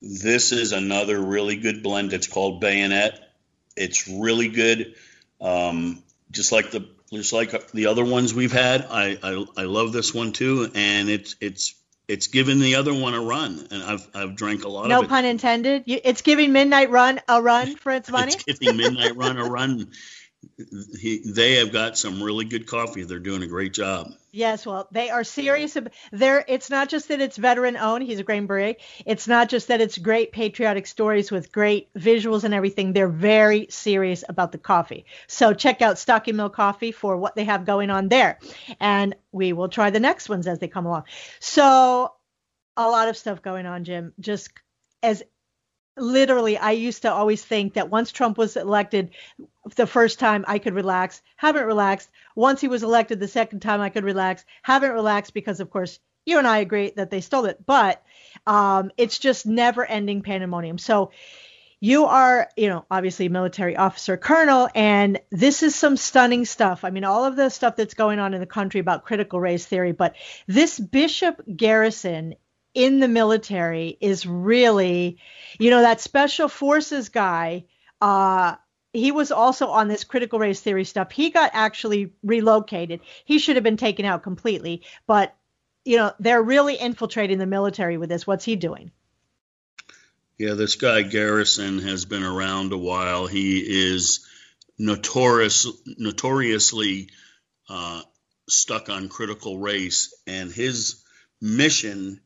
[0.00, 2.12] This is another really good blend.
[2.12, 3.31] It's called Bayonet.
[3.76, 4.94] It's really good.
[5.40, 8.86] Um, just like the just like the other ones we've had.
[8.90, 11.74] I, I I love this one too, and it's it's
[12.08, 15.04] it's given the other one a run, and I've I've drank a lot No of
[15.04, 15.08] it.
[15.08, 15.84] pun intended.
[15.86, 18.32] You, it's giving Midnight Run a run for its money.
[18.46, 19.90] It's giving Midnight Run a run.
[20.98, 23.04] He, they have got some really good coffee.
[23.04, 24.12] They're doing a great job.
[24.30, 25.76] Yes, well, they are serious.
[26.10, 28.04] They're, it's not just that it's veteran owned.
[28.04, 28.80] He's a Green Beret.
[29.04, 32.92] It's not just that it's great patriotic stories with great visuals and everything.
[32.92, 35.04] They're very serious about the coffee.
[35.26, 38.38] So check out Stocking Mill Coffee for what they have going on there.
[38.80, 41.04] And we will try the next ones as they come along.
[41.40, 42.12] So
[42.76, 44.12] a lot of stuff going on, Jim.
[44.18, 44.50] Just
[45.02, 45.22] as
[45.96, 49.10] literally, I used to always think that once Trump was elected
[49.76, 51.22] the first time, I could relax.
[51.36, 52.10] Haven't relaxed.
[52.34, 54.44] Once he was elected the second time, I could relax.
[54.62, 57.64] Haven't relaxed because, of course, you and I agree that they stole it.
[57.64, 58.02] But
[58.46, 60.78] um, it's just never ending pandemonium.
[60.78, 61.10] So
[61.82, 66.84] you are, you know, obviously military officer, colonel, and this is some stunning stuff.
[66.84, 69.66] I mean, all of the stuff that's going on in the country about critical race
[69.66, 70.14] theory, but
[70.46, 72.36] this Bishop Garrison
[72.74, 75.18] in the military is really,
[75.58, 77.64] you know, that special forces guy.
[78.00, 78.56] Uh,
[78.92, 81.12] he was also on this critical race theory stuff.
[81.12, 83.00] He got actually relocated.
[83.24, 85.34] He should have been taken out completely, but
[85.84, 88.26] you know, they're really infiltrating the military with this.
[88.26, 88.92] What's he doing?
[90.38, 93.26] Yeah, this guy Garrison has been around a while.
[93.26, 94.26] He is
[94.78, 95.66] notorious,
[95.98, 97.10] notoriously
[97.68, 98.02] uh,
[98.48, 101.02] stuck on critical race, and his
[101.40, 102.20] mission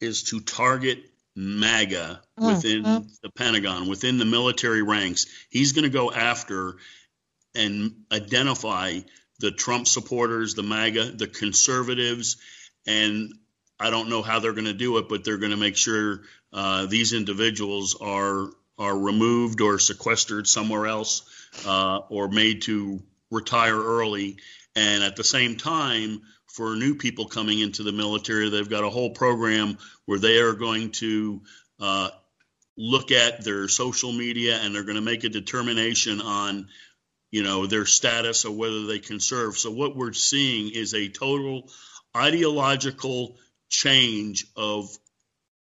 [0.00, 1.04] is to target
[1.36, 3.20] MAGA within mm.
[3.22, 5.26] the Pentagon, within the military ranks.
[5.48, 6.76] He's going to go after
[7.54, 9.00] and identify
[9.38, 12.36] the Trump supporters, the MAGA, the conservatives,
[12.86, 13.32] and
[13.78, 16.22] I don't know how they're going to do it, but they're going to make sure
[16.52, 21.22] uh, these individuals are are removed or sequestered somewhere else,
[21.66, 24.38] uh, or made to retire early.
[24.74, 26.22] And at the same time,
[26.52, 30.52] for new people coming into the military, they've got a whole program where they are
[30.52, 31.40] going to
[31.80, 32.10] uh,
[32.76, 36.68] look at their social media and they're going to make a determination on
[37.30, 39.56] you know their status or whether they can serve.
[39.56, 41.70] So what we're seeing is a total
[42.16, 43.36] ideological
[43.68, 44.96] change of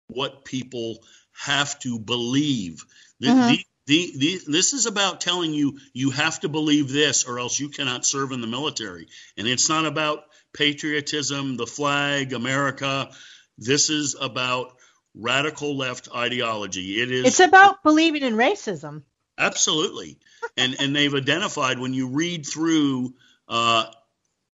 [0.07, 0.99] what people
[1.33, 2.85] have to believe.
[3.23, 3.49] Mm-hmm.
[3.49, 7.59] the, the, the, this is about telling you you have to believe this or else
[7.59, 9.07] you cannot serve in the military.
[9.37, 10.25] And it's not about
[10.55, 13.09] patriotism the flag america.
[13.57, 14.75] This is about
[15.13, 17.01] radical left ideology.
[17.01, 19.03] It is it's about believing in racism.
[19.37, 20.17] Absolutely.
[20.57, 23.13] And and they've identified when you read through
[23.47, 23.85] uh,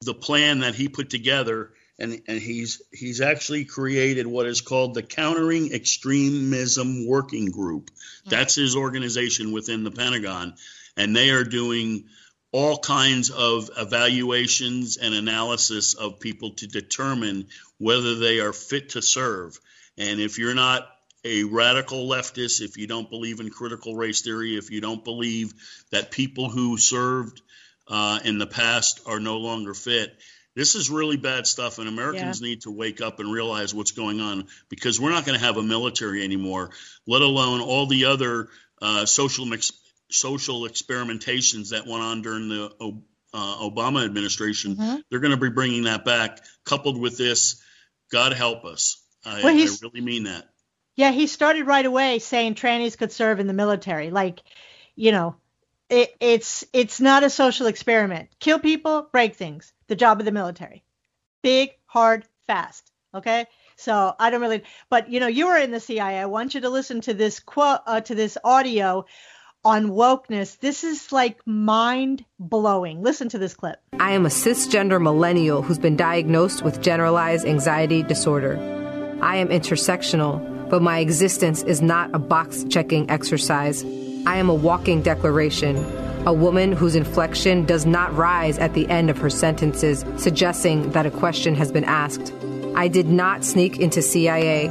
[0.01, 4.93] the plan that he put together and, and he's he's actually created what is called
[4.93, 7.91] the Countering Extremism Working Group.
[8.25, 10.55] That's his organization within the Pentagon,
[10.97, 12.05] and they are doing
[12.51, 17.47] all kinds of evaluations and analysis of people to determine
[17.77, 19.57] whether they are fit to serve.
[19.97, 20.87] And if you're not
[21.23, 25.53] a radical leftist, if you don't believe in critical race theory, if you don't believe
[25.91, 27.41] that people who served
[27.87, 30.13] uh, in the past are no longer fit,
[30.55, 31.77] this is really bad stuff.
[31.79, 32.49] And Americans yeah.
[32.49, 35.57] need to wake up and realize what's going on because we're not going to have
[35.57, 36.71] a military anymore,
[37.07, 38.49] let alone all the other
[38.81, 39.71] uh, social mix,
[40.11, 42.71] social experimentations that went on during the
[43.33, 44.75] uh, Obama administration.
[44.75, 44.95] Mm-hmm.
[45.09, 47.61] They're going to be bringing that back, coupled with this.
[48.11, 49.01] God help us.
[49.25, 50.49] I, well, I really mean that.
[50.95, 54.09] Yeah, he started right away saying trannies could serve in the military.
[54.09, 54.41] Like,
[54.95, 55.35] you know,
[55.89, 58.29] it, it's it's not a social experiment.
[58.39, 59.73] Kill people, break things.
[59.87, 60.83] The job of the military.
[61.41, 62.91] Big, hard, fast.
[63.13, 63.45] Okay.
[63.77, 66.19] So I don't really, but you know, you were in the CIA.
[66.19, 69.05] I want you to listen to this quote, uh, to this audio
[69.63, 70.59] on wokeness.
[70.59, 73.01] This is like mind blowing.
[73.01, 73.79] Listen to this clip.
[73.99, 78.57] I am a cisgender millennial who's been diagnosed with generalized anxiety disorder.
[79.21, 83.83] I am intersectional but my existence is not a box checking exercise.
[84.25, 85.75] I am a walking declaration,
[86.25, 91.05] a woman whose inflection does not rise at the end of her sentences, suggesting that
[91.05, 92.33] a question has been asked.
[92.73, 94.69] I did not sneak into CIA.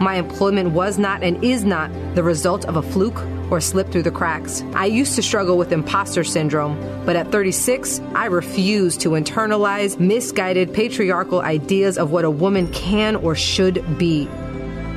[0.00, 3.20] My employment was not and is not the result of a fluke
[3.52, 4.62] or slip through the cracks.
[4.74, 6.74] I used to struggle with imposter syndrome,
[7.04, 13.14] but at 36, I refuse to internalize misguided patriarchal ideas of what a woman can
[13.14, 14.26] or should be.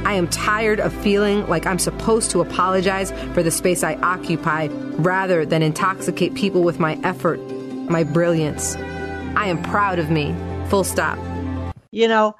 [0.06, 4.68] I am tired of feeling like I'm supposed to apologize for the space I occupy
[5.00, 7.40] rather than intoxicate people with my effort,
[7.90, 8.78] my brilliance.
[9.36, 10.34] I am proud of me.
[10.70, 11.20] Full stop.
[11.92, 12.36] You know,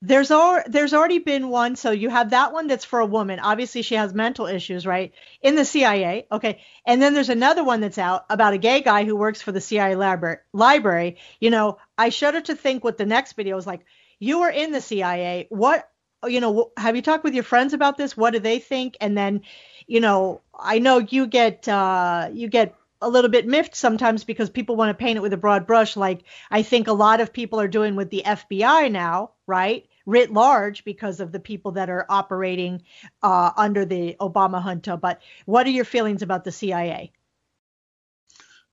[0.00, 0.30] there's
[0.66, 3.96] there's already been one so you have that one that's for a woman obviously she
[3.96, 8.24] has mental issues right in the cia okay and then there's another one that's out
[8.30, 12.40] about a gay guy who works for the cia library library you know i shudder
[12.40, 13.84] to think what the next video is like
[14.20, 15.90] you were in the cia what
[16.26, 18.16] you know, have you talked with your friends about this?
[18.16, 18.96] What do they think?
[19.00, 19.42] And then,
[19.86, 24.50] you know, I know you get uh, you get a little bit miffed sometimes because
[24.50, 27.32] people want to paint it with a broad brush, like I think a lot of
[27.32, 29.86] people are doing with the FBI now, right?
[30.08, 32.82] Writ large because of the people that are operating
[33.22, 34.96] uh, under the Obama junta.
[34.96, 37.12] But what are your feelings about the CIA?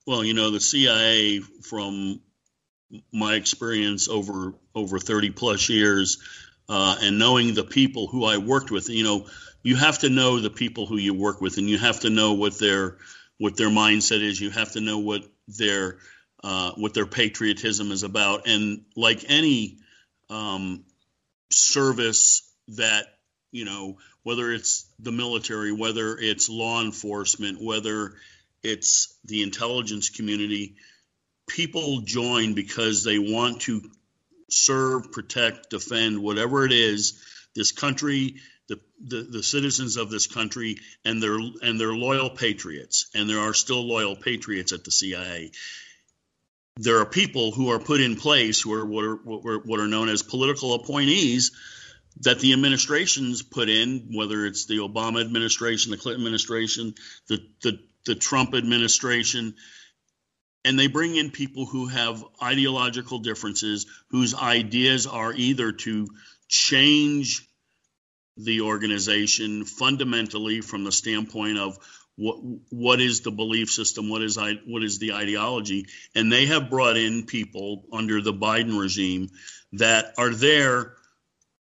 [0.08, 2.22] Well, you know, the CIA, from
[3.12, 6.20] my experience over over 30 plus years,
[6.70, 8.88] uh, and knowing the people who I worked with.
[8.90, 9.28] You know,
[9.62, 12.34] you have to know the people who you work with, and you have to know
[12.34, 12.98] what their
[13.40, 14.40] what their mindset is.
[14.40, 15.98] You have to know what their
[16.46, 18.48] uh, what their patriotism is about.
[18.48, 19.80] And like any
[20.30, 20.86] um,
[21.52, 23.06] service that
[23.56, 28.16] you know, whether it's the military, whether it's law enforcement, whether
[28.64, 30.76] it's the intelligence community,
[31.48, 33.82] people join because they want to
[34.50, 37.24] serve, protect, defend, whatever it is,
[37.56, 38.36] this country,
[38.68, 43.40] the, the, the citizens of this country, and they're and they're loyal patriots, and there
[43.40, 45.52] are still loyal patriots at the CIA.
[46.78, 50.10] There are people who are put in place who are what are what are, known
[50.10, 51.52] as political appointees
[52.22, 56.96] that the administrations put in, whether it's the Obama administration, the Clinton administration,
[57.28, 59.56] the the, the Trump administration,
[60.66, 66.08] and they bring in people who have ideological differences, whose ideas are either to
[66.50, 67.48] change
[68.36, 71.78] the organization fundamentally from the standpoint of
[72.16, 72.38] what
[72.70, 76.98] what is the belief system, what is what is the ideology, and they have brought
[76.98, 79.30] in people under the Biden regime
[79.74, 80.94] that are there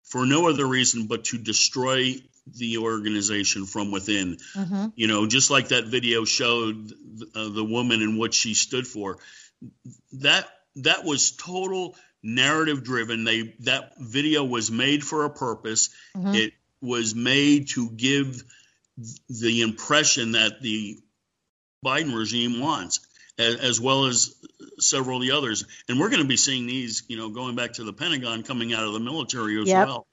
[0.03, 2.15] for no other reason but to destroy
[2.57, 4.37] the organization from within.
[4.55, 4.87] Mm-hmm.
[4.95, 6.91] You know, just like that video showed
[7.35, 9.17] uh, the woman and what she stood for.
[10.13, 13.23] That that was total narrative driven.
[13.23, 15.89] They that video was made for a purpose.
[16.15, 16.35] Mm-hmm.
[16.35, 18.43] It was made to give
[19.29, 20.99] the impression that the
[21.85, 22.99] Biden regime wants,
[23.37, 24.35] as, as well as
[24.79, 25.65] several of the others.
[25.87, 28.73] And we're going to be seeing these, you know, going back to the Pentagon, coming
[28.73, 29.87] out of the military as yep.
[29.87, 30.07] well.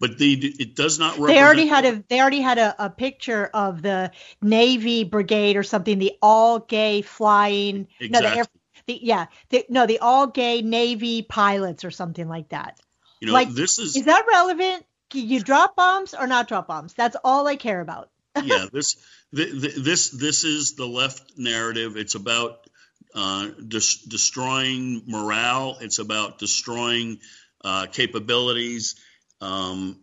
[0.00, 1.16] But the, it does not.
[1.16, 5.62] They already had a they already had a, a picture of the Navy brigade or
[5.62, 7.86] something, the all gay flying.
[8.00, 8.10] Exactly.
[8.10, 8.44] No, the Air,
[8.86, 12.80] the, yeah, the, no, the all gay Navy pilots or something like that.
[13.20, 14.84] You know, like, this is is that relevant?
[15.14, 16.94] You drop bombs or not drop bombs?
[16.94, 18.10] That's all I care about.
[18.42, 18.96] Yeah, this
[19.32, 21.96] this this is the left narrative.
[21.96, 22.66] It's about
[23.14, 25.78] uh, des- destroying morale.
[25.80, 27.18] It's about destroying
[27.64, 28.96] uh, capabilities.
[29.40, 30.01] Um,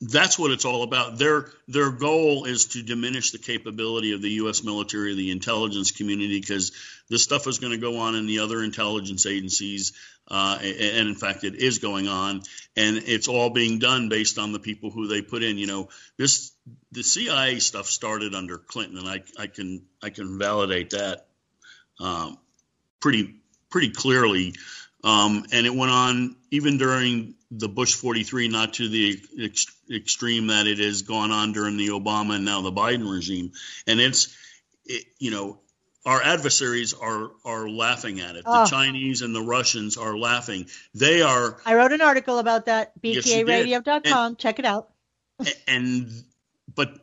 [0.00, 1.18] that's what it's all about.
[1.18, 4.64] Their their goal is to diminish the capability of the U.S.
[4.64, 6.72] military, the intelligence community, because
[7.10, 9.92] this stuff is going to go on in the other intelligence agencies,
[10.28, 12.42] uh, and in fact, it is going on,
[12.76, 15.58] and it's all being done based on the people who they put in.
[15.58, 16.52] You know, this
[16.92, 21.26] the CIA stuff started under Clinton, and I I can I can validate that
[22.00, 22.38] um,
[23.00, 23.34] pretty
[23.70, 24.54] pretty clearly.
[25.06, 30.48] Um, and it went on even during the Bush 43, not to the ex- extreme
[30.48, 33.52] that it has gone on during the Obama and now the Biden regime.
[33.86, 34.36] And it's,
[34.84, 35.60] it, you know,
[36.04, 38.44] our adversaries are are laughing at it.
[38.46, 38.64] Oh.
[38.64, 40.66] The Chinese and the Russians are laughing.
[40.94, 41.56] They are.
[41.64, 43.00] I wrote an article about that.
[43.00, 44.32] BKRadio.com.
[44.32, 44.90] Yes, Check it out.
[45.68, 46.10] and
[46.74, 46.98] but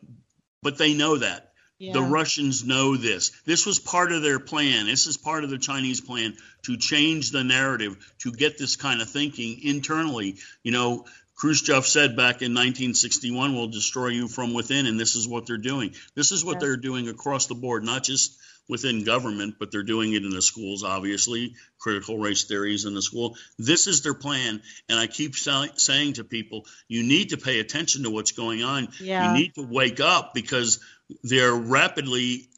[0.62, 3.32] but they know that the Russians know this.
[3.46, 4.86] This was part of their plan.
[4.86, 9.02] This is part of the Chinese plan to change the narrative, to get this kind
[9.02, 10.38] of thinking internally.
[10.64, 11.06] You know,
[11.36, 15.58] Khrushchev said back in 1961, we'll destroy you from within, and this is what they're
[15.58, 15.94] doing.
[16.16, 18.38] This is what they're doing across the board, not just
[18.70, 23.02] within government, but they're doing it in the schools, obviously, critical race theories in the
[23.02, 23.36] school.
[23.60, 24.62] This is their plan.
[24.88, 28.88] And I keep saying to people, you need to pay attention to what's going on.
[29.02, 29.28] Yeah.
[29.34, 30.80] You need to wake up because
[31.24, 32.50] they're rapidly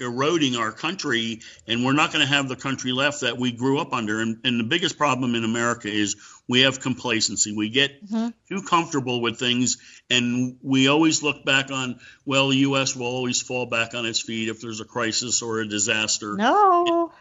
[0.00, 3.78] eroding our country, and we're not going to have the country left that we grew
[3.78, 4.20] up under.
[4.20, 6.16] And, and, the biggest problem in America is
[6.48, 7.54] we have complacency.
[7.54, 8.30] We get mm-hmm.
[8.48, 9.78] too comfortable with things,
[10.10, 12.96] and we always look back on, well, the U.S.
[12.96, 16.36] will always fall back on its feet if there's a crisis or a disaster.
[16.36, 17.12] No.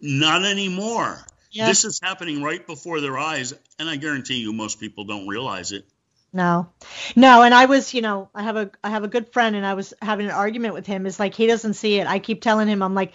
[0.00, 1.18] Not anymore.
[1.50, 1.68] Yes.
[1.68, 5.72] This is happening right before their eyes, and I guarantee you most people don't realize
[5.72, 5.84] it.
[6.32, 6.70] No,
[7.14, 9.66] no, and I was, you know, I have a I have a good friend, and
[9.66, 11.06] I was having an argument with him.
[11.06, 12.06] It's like he doesn't see it.
[12.06, 13.12] I keep telling him, I'm like,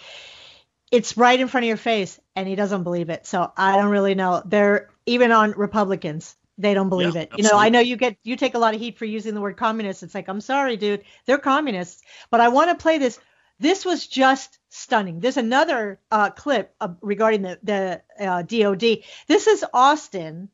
[0.92, 3.26] it's right in front of your face, and he doesn't believe it.
[3.26, 4.42] So I don't really know.
[4.44, 7.28] They're even on Republicans, they don't believe yeah, it.
[7.32, 7.44] Absolutely.
[7.44, 9.40] You know, I know you get you take a lot of heat for using the
[9.40, 10.02] word communist.
[10.02, 12.02] It's like I'm sorry, dude, they're communists.
[12.30, 13.18] But I want to play this.
[13.60, 15.20] This was just stunning.
[15.20, 19.02] There's another uh, clip uh, regarding the the uh, DoD.
[19.26, 20.48] This is Austin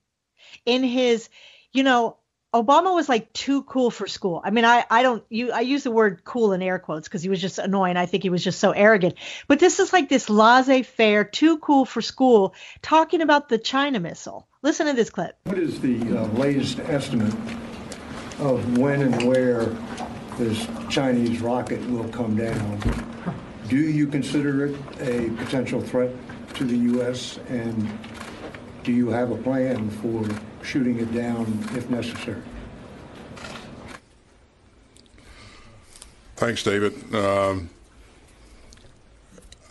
[0.65, 1.29] in his,
[1.73, 2.19] you know
[2.55, 4.41] Obama was like too cool for school.
[4.45, 7.21] I mean, I, I don't you I use the word cool in air quotes because
[7.21, 7.97] he was just annoying.
[7.97, 9.17] I think he was just so arrogant.
[9.49, 14.47] But this is like this laissez-faire, too cool for school, talking about the China missile.
[14.63, 15.37] Listen to this clip.
[15.45, 17.35] What is the uh, latest estimate
[18.39, 19.65] of when and where
[20.39, 22.81] this Chinese rocket will come down?
[23.69, 26.13] Do you consider it a potential threat
[26.55, 27.41] to the U.S.
[27.49, 27.99] and
[28.85, 30.25] do you have a plan for
[30.65, 32.43] shooting it down if necessary?
[36.37, 37.15] Thanks, David.
[37.15, 37.71] Um,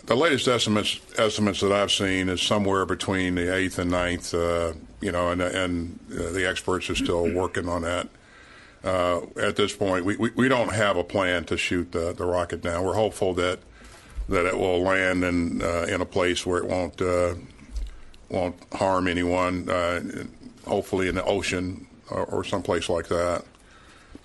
[0.05, 4.73] the latest estimates estimates that I've seen is somewhere between the eighth and 9th, uh,
[5.01, 8.09] you know, and, and uh, the experts are still working on that.
[8.83, 12.25] Uh, at this point, we, we, we, don't have a plan to shoot the, the
[12.25, 12.83] rocket down.
[12.83, 13.59] We're hopeful that
[14.27, 17.35] that it will land in uh, in a place where it won't uh,
[18.29, 19.69] won't harm anyone,
[20.65, 23.43] hopefully in the ocean or, or someplace like that.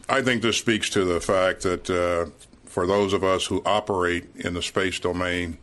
[0.09, 2.31] I think this speaks to the fact that uh,
[2.65, 5.59] for those of us who operate in the space domain,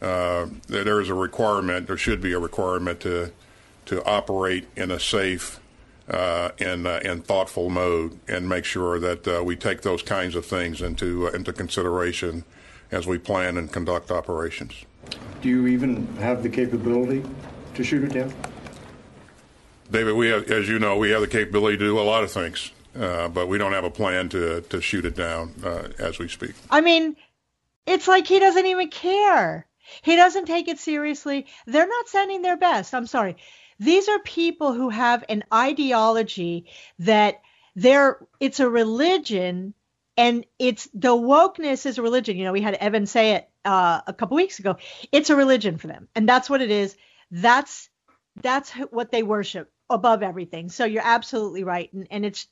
[0.00, 3.32] uh, there is a requirement, there should be a requirement to
[3.86, 5.60] to operate in a safe
[6.08, 10.34] uh, and, uh, and thoughtful mode, and make sure that uh, we take those kinds
[10.34, 12.44] of things into uh, into consideration
[12.90, 14.84] as we plan and conduct operations.
[15.42, 17.22] Do you even have the capability
[17.74, 18.32] to shoot it down?
[19.90, 22.30] David, we have, as you know, we have the capability to do a lot of
[22.30, 26.18] things, uh, but we don't have a plan to to shoot it down uh, as
[26.18, 26.54] we speak.
[26.70, 27.16] I mean,
[27.86, 29.66] it's like he doesn't even care.
[30.02, 31.46] He doesn't take it seriously.
[31.66, 32.94] They're not sending their best.
[32.94, 33.36] I'm sorry.
[33.78, 36.66] These are people who have an ideology
[37.00, 37.40] that
[37.76, 39.74] they're it's a religion
[40.16, 42.36] and it's the wokeness is a religion.
[42.36, 44.76] You know, we had Evan say it uh, a couple weeks ago.
[45.12, 46.96] It's a religion for them, and that's what it is.
[47.30, 47.90] That's
[48.40, 50.68] that's what they worship above everything.
[50.68, 52.46] So you're absolutely right, and, and it's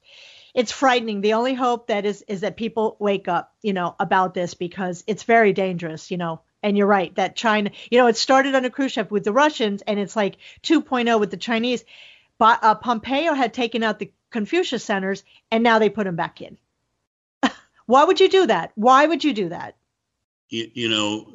[0.55, 1.21] it's frightening.
[1.21, 5.03] The only hope that is is that people wake up, you know, about this because
[5.07, 6.41] it's very dangerous, you know.
[6.65, 9.99] And you're right that China, you know, it started under Khrushchev with the Russians, and
[9.99, 11.85] it's like 2.0 with the Chinese.
[12.39, 16.41] But uh, Pompeo had taken out the Confucius centers, and now they put them back
[16.41, 16.59] in.
[17.87, 18.73] Why would you do that?
[18.77, 19.77] Why would you do that?
[20.49, 21.27] You, you know,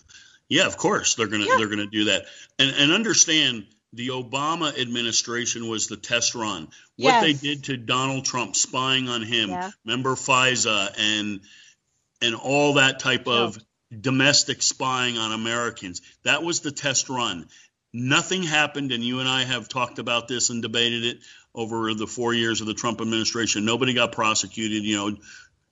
[0.48, 1.56] yeah, of course they're gonna yeah.
[1.56, 2.26] they're gonna do that,
[2.58, 6.68] and and understand the Obama administration was the test run.
[6.96, 7.22] What yes.
[7.22, 9.70] they did to Donald Trump, spying on him, yeah.
[9.84, 11.40] remember FISA and
[12.22, 13.58] and all that type of
[14.00, 16.00] domestic spying on Americans.
[16.24, 17.48] That was the test run.
[17.92, 21.18] Nothing happened, and you and I have talked about this and debated it
[21.54, 23.64] over the four years of the Trump administration.
[23.64, 24.82] Nobody got prosecuted.
[24.82, 25.16] You know,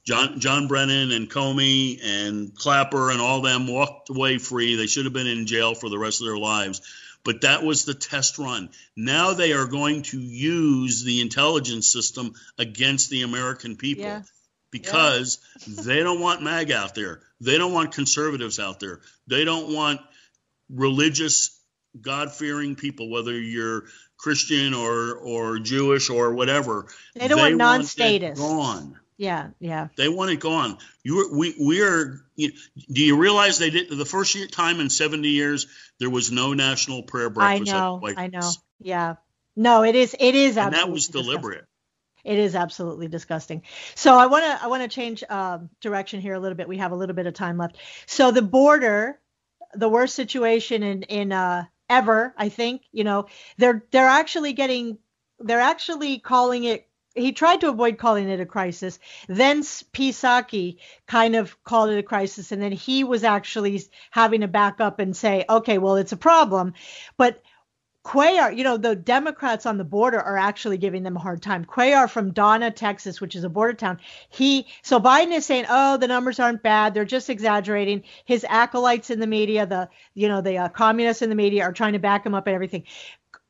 [0.05, 4.77] John John Brennan and Comey and Clapper and all them walked away free.
[4.77, 6.81] They should have been in jail for the rest of their lives
[7.25, 8.71] but that was the test run.
[8.97, 14.23] Now they are going to use the intelligence system against the American people yeah.
[14.71, 15.83] because yeah.
[15.83, 17.21] they don't want MAG out there.
[17.41, 19.01] They don't want conservatives out there.
[19.27, 20.01] They don't want
[20.71, 21.59] religious,
[22.01, 23.85] God fearing people, whether you're
[24.17, 26.87] Christian or or Jewish or whatever.
[27.15, 28.39] They don't they want non-status.
[28.39, 28.99] gone.
[29.23, 29.87] Yeah, yeah.
[29.95, 30.79] They want it gone.
[31.05, 32.25] You we we are.
[32.35, 32.51] You,
[32.91, 35.69] do you realize they did the first time in seventy years
[36.01, 37.73] there was no national prayer breakfast?
[37.73, 38.01] I know.
[38.17, 38.51] I know.
[38.81, 39.15] Yeah.
[39.55, 40.17] No, it is.
[40.19, 40.57] It is.
[40.57, 41.65] And that was deliberate.
[42.25, 43.63] It is absolutely disgusting.
[43.95, 46.67] So I want to I want to change um, direction here a little bit.
[46.67, 47.77] We have a little bit of time left.
[48.07, 49.21] So the border,
[49.73, 52.83] the worst situation in in uh, ever, I think.
[52.91, 54.99] You know, they're they're actually getting
[55.39, 58.99] they're actually calling it he tried to avoid calling it a crisis.
[59.29, 64.49] Then Psaki kind of called it a crisis, and then he was actually having to
[64.49, 66.75] back up and say, "Okay, well, it's a problem."
[67.17, 67.41] But
[68.05, 71.65] Cuellar, you know, the Democrats on the border are actually giving them a hard time.
[71.65, 75.99] Cuellar from Donna, Texas, which is a border town, he so Biden is saying, "Oh,
[75.99, 80.41] the numbers aren't bad; they're just exaggerating." His acolytes in the media, the you know
[80.41, 82.85] the uh, communists in the media, are trying to back him up and everything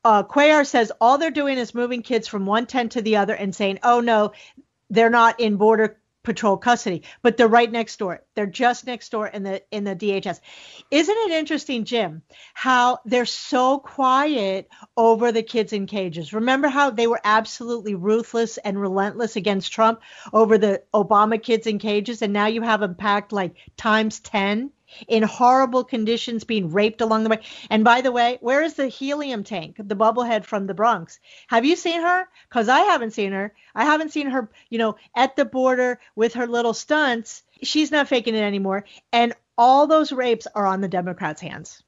[0.03, 3.33] uh, Cuellar says all they're doing is moving kids from one tent to the other
[3.33, 4.33] and saying, oh no,
[4.89, 8.21] they're not in border patrol custody, but they're right next door.
[8.33, 10.39] They're just next door in the in the DHS.
[10.89, 12.21] Isn't it interesting, Jim,
[12.53, 16.33] how they're so quiet over the kids in cages?
[16.33, 20.01] Remember how they were absolutely ruthless and relentless against Trump
[20.31, 24.71] over the Obama kids in cages, and now you have them packed like times ten
[25.07, 27.39] in horrible conditions, being raped along the way.
[27.69, 31.19] And by the way, where is the helium tank, the bubblehead from the Bronx?
[31.47, 32.27] Have you seen her?
[32.49, 33.53] Because I haven't seen her.
[33.75, 37.43] I haven't seen her, you know, at the border with her little stunts.
[37.61, 38.85] She's not faking it anymore.
[39.11, 41.83] And all those rapes are on the Democrats' hands.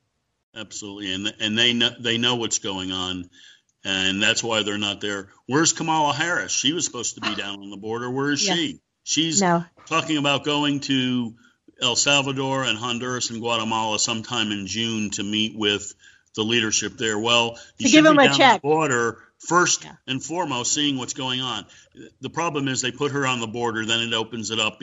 [0.56, 3.30] Absolutely, and and they know they know what's going on,
[3.84, 5.30] and that's why they're not there.
[5.47, 6.53] Where's Kamala Harris?
[6.53, 8.10] She was supposed to be down on the border.
[8.10, 8.80] Where is she?
[9.03, 9.66] She's no.
[9.86, 11.36] talking about going to
[11.82, 15.93] El Salvador and Honduras and Guatemala sometime in June to meet with
[16.36, 17.17] the leadership there.
[17.17, 18.61] Well, you to should be down check.
[18.61, 19.95] the border first yeah.
[20.07, 21.65] and foremost, seeing what's going on.
[22.21, 24.82] The problem is they put her on the border, then it opens it up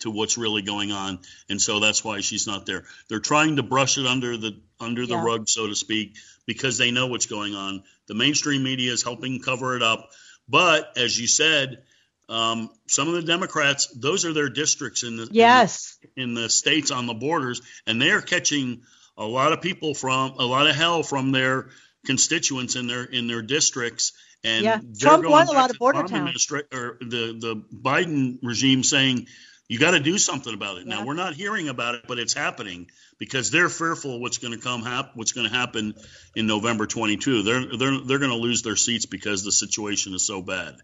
[0.00, 1.18] to what's really going on,
[1.48, 2.84] and so that's why she's not there.
[3.08, 5.24] They're trying to brush it under the under the yeah.
[5.24, 6.16] rug, so to speak,
[6.46, 7.82] because they know what's going on.
[8.06, 10.10] The mainstream media is helping cover it up,
[10.48, 11.82] but as you said,
[12.28, 16.44] um, some of the Democrats, those are their districts in the yes in the, in
[16.44, 18.82] the states on the borders, and they are catching
[19.16, 21.70] a lot of people from a lot of hell from their
[22.06, 24.12] constituents in their in their districts.
[24.44, 26.50] And yeah, Trump won a lot of border towns.
[26.52, 29.26] Or the the Biden regime saying
[29.68, 30.86] you got to do something about it.
[30.86, 30.96] Yeah.
[30.96, 34.52] Now we're not hearing about it, but it's happening because they're fearful of what's going
[34.54, 35.94] to come hap- what's going to happen
[36.36, 37.42] in November 22.
[37.42, 40.76] They're they're they're going to lose their seats because the situation is so bad.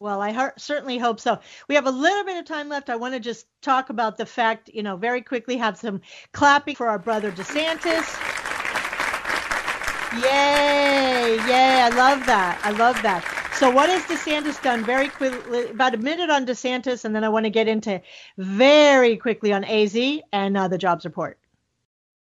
[0.00, 1.40] Well, I certainly hope so.
[1.68, 2.88] We have a little bit of time left.
[2.88, 6.76] I want to just talk about the fact, you know, very quickly have some clapping
[6.76, 8.06] for our brother DeSantis.
[10.22, 11.80] Yay, yay.
[11.82, 12.60] I love that.
[12.62, 13.24] I love that.
[13.56, 15.68] So, what has DeSantis done very quickly?
[15.70, 18.00] About a minute on DeSantis, and then I want to get into
[18.36, 19.96] very quickly on AZ
[20.32, 21.38] and uh, the jobs report.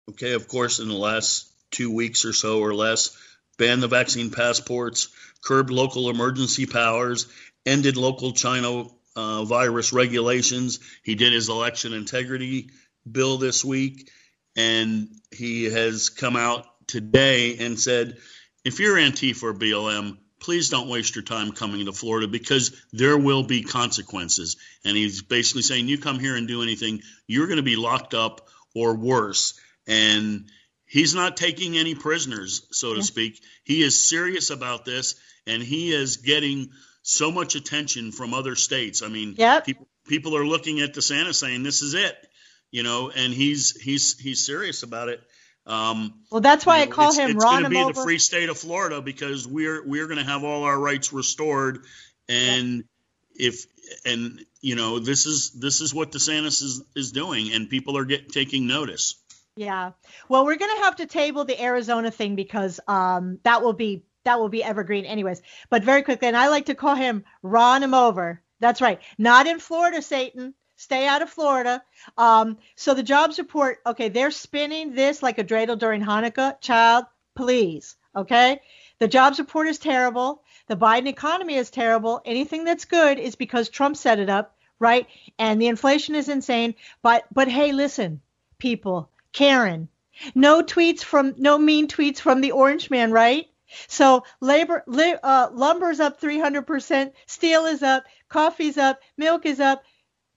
[0.09, 3.19] Okay, of course, in the last two weeks or so or less,
[3.59, 5.09] banned the vaccine passports,
[5.43, 7.27] curbed local emergency powers,
[7.67, 8.87] ended local China
[9.17, 10.81] uh, virus regulations.
[11.03, 12.71] He did his election integrity
[13.11, 14.11] bill this week,
[14.57, 18.17] and he has come out today and said,
[18.65, 23.17] if you're Antifa or BLM, please don't waste your time coming to Florida because there
[23.17, 24.57] will be consequences.
[24.85, 28.15] And he's basically saying, you come here and do anything, you're going to be locked
[28.15, 29.59] up or worse.
[29.87, 30.51] And
[30.85, 33.03] he's not taking any prisoners, so to yeah.
[33.03, 33.41] speak.
[33.65, 35.15] He is serious about this,
[35.47, 36.71] and he is getting
[37.07, 39.01] so much attention from other states.
[39.01, 39.65] I mean, yep.
[39.65, 42.17] people people are looking at DeSantis saying this is it,
[42.73, 45.21] you know, and he's he's he's serious about it.
[45.67, 47.31] Um, well, that's why I call it's, him.
[47.31, 47.93] It's going to be over.
[47.93, 51.85] the free state of Florida because we're we're going to have all our rights restored,
[52.29, 52.83] and
[53.37, 53.67] if
[54.05, 58.05] and you know this is this is what DeSantis is is doing, and people are
[58.05, 59.15] get taking notice.
[59.57, 59.93] Yeah.
[60.29, 64.03] Well, we're going to have to table the Arizona thing because um, that will be
[64.27, 65.41] that will be evergreen anyways.
[65.71, 68.43] But very quickly, and I like to call him Ron him over.
[68.61, 69.01] That's right.
[69.19, 70.55] Not in Florida, Satan.
[70.77, 71.83] Stay out of Florida.
[72.19, 76.61] Um, so the jobs report, okay, they're spinning this like a dreidel during Hanukkah.
[76.61, 77.97] Child, please.
[78.15, 78.61] Okay.
[78.99, 80.43] The jobs report is terrible.
[80.69, 82.21] The Biden economy is terrible.
[82.25, 85.07] Anything that's good is because Trump set it up, right?
[85.39, 86.75] And the inflation is insane.
[87.03, 88.21] But but hey, listen,
[88.59, 89.89] people, Karen,
[90.35, 93.49] no tweets from no mean tweets from the orange man, right?
[93.89, 99.85] So labor uh, lumber's up 300%, steel is up, coffee's up, milk is up,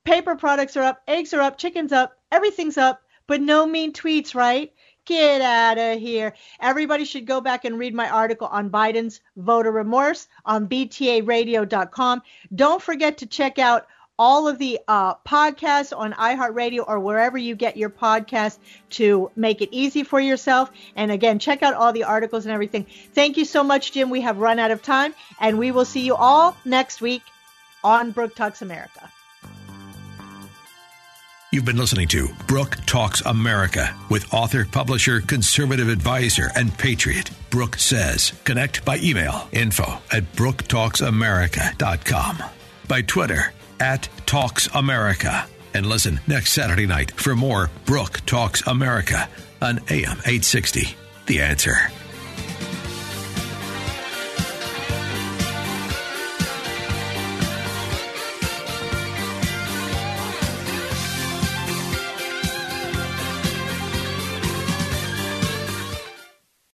[0.03, 4.33] paper products are up, eggs are up, chicken's up, everything's up, but no mean tweets,
[4.33, 4.73] right?
[5.05, 6.35] Get out of here.
[6.59, 12.21] Everybody should go back and read my article on Biden's voter remorse on btaradio.com.
[12.53, 13.87] Don't forget to check out
[14.19, 18.57] all of the uh, podcasts on iHeartRadio or wherever you get your podcast
[18.89, 20.69] to make it easy for yourself.
[20.97, 22.85] And again, check out all the articles and everything.
[23.13, 24.09] Thank you so much, Jim.
[24.09, 27.21] We have run out of time, and we will see you all next week
[27.83, 29.09] on Brooke Talks America.
[31.51, 37.77] You've been listening to Brooke Talks America with author, publisher, conservative advisor, and patriot, Brooke
[37.77, 38.33] Says.
[38.43, 42.43] Connect by email info at brooktalksamerica.com.
[42.87, 45.47] By Twitter at Talks America.
[45.73, 49.29] And listen next Saturday night for more Brooke Talks America
[49.61, 50.95] on AM 860.
[51.27, 51.98] The answer.